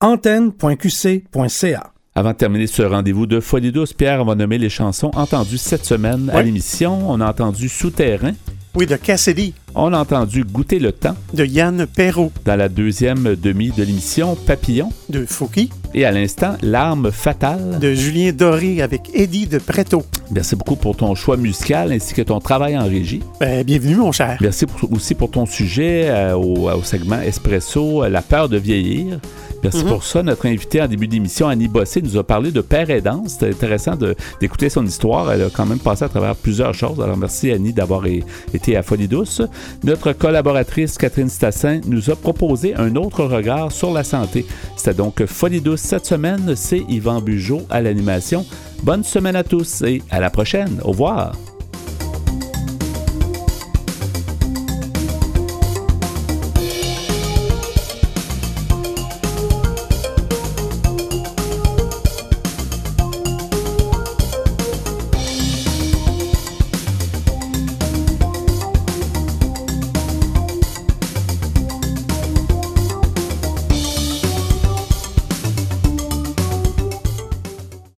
[0.00, 5.58] antenne.qc.ca avant de terminer ce rendez-vous de Folie douce, Pierre va nommer les chansons entendues
[5.58, 7.10] cette semaine à l'émission.
[7.10, 8.32] On a entendu Souterrain,
[8.76, 9.54] oui, de Cassidy.
[9.76, 11.16] On a entendu Goûter le temps.
[11.32, 12.32] De Yann Perrault.
[12.44, 14.90] Dans la deuxième demi de l'émission, Papillon.
[15.08, 15.70] De Fouki.
[15.96, 17.78] Et à l'instant, L'arme fatale.
[17.80, 20.02] De Julien Doré avec Eddie de Preto.
[20.32, 23.20] Merci beaucoup pour ton choix musical ainsi que ton travail en régie.
[23.38, 24.36] Ben, bienvenue, mon cher.
[24.40, 29.20] Merci aussi pour ton sujet euh, au, au, segment Espresso, La peur de vieillir.
[29.62, 29.90] Merci mhm.
[29.90, 30.22] pour ça.
[30.22, 33.24] Notre invité en début d'émission, Annie Bossé, nous a parlé de père aidant.
[33.26, 33.96] C'était intéressant
[34.40, 35.32] d'écouter son histoire.
[35.32, 37.00] Elle a quand même passé à travers plusieurs choses.
[37.00, 38.04] Alors merci Annie d'avoir
[38.52, 39.40] été à Folie Douce.
[39.82, 44.44] Notre collaboratrice Catherine Stassin nous a proposé un autre regard sur la santé.
[44.76, 46.54] C'était donc Folie Douce cette semaine.
[46.56, 48.44] C'est Yvan Bugeaud à l'animation.
[48.82, 50.80] Bonne semaine à tous et à la prochaine.
[50.82, 51.53] Au revoir.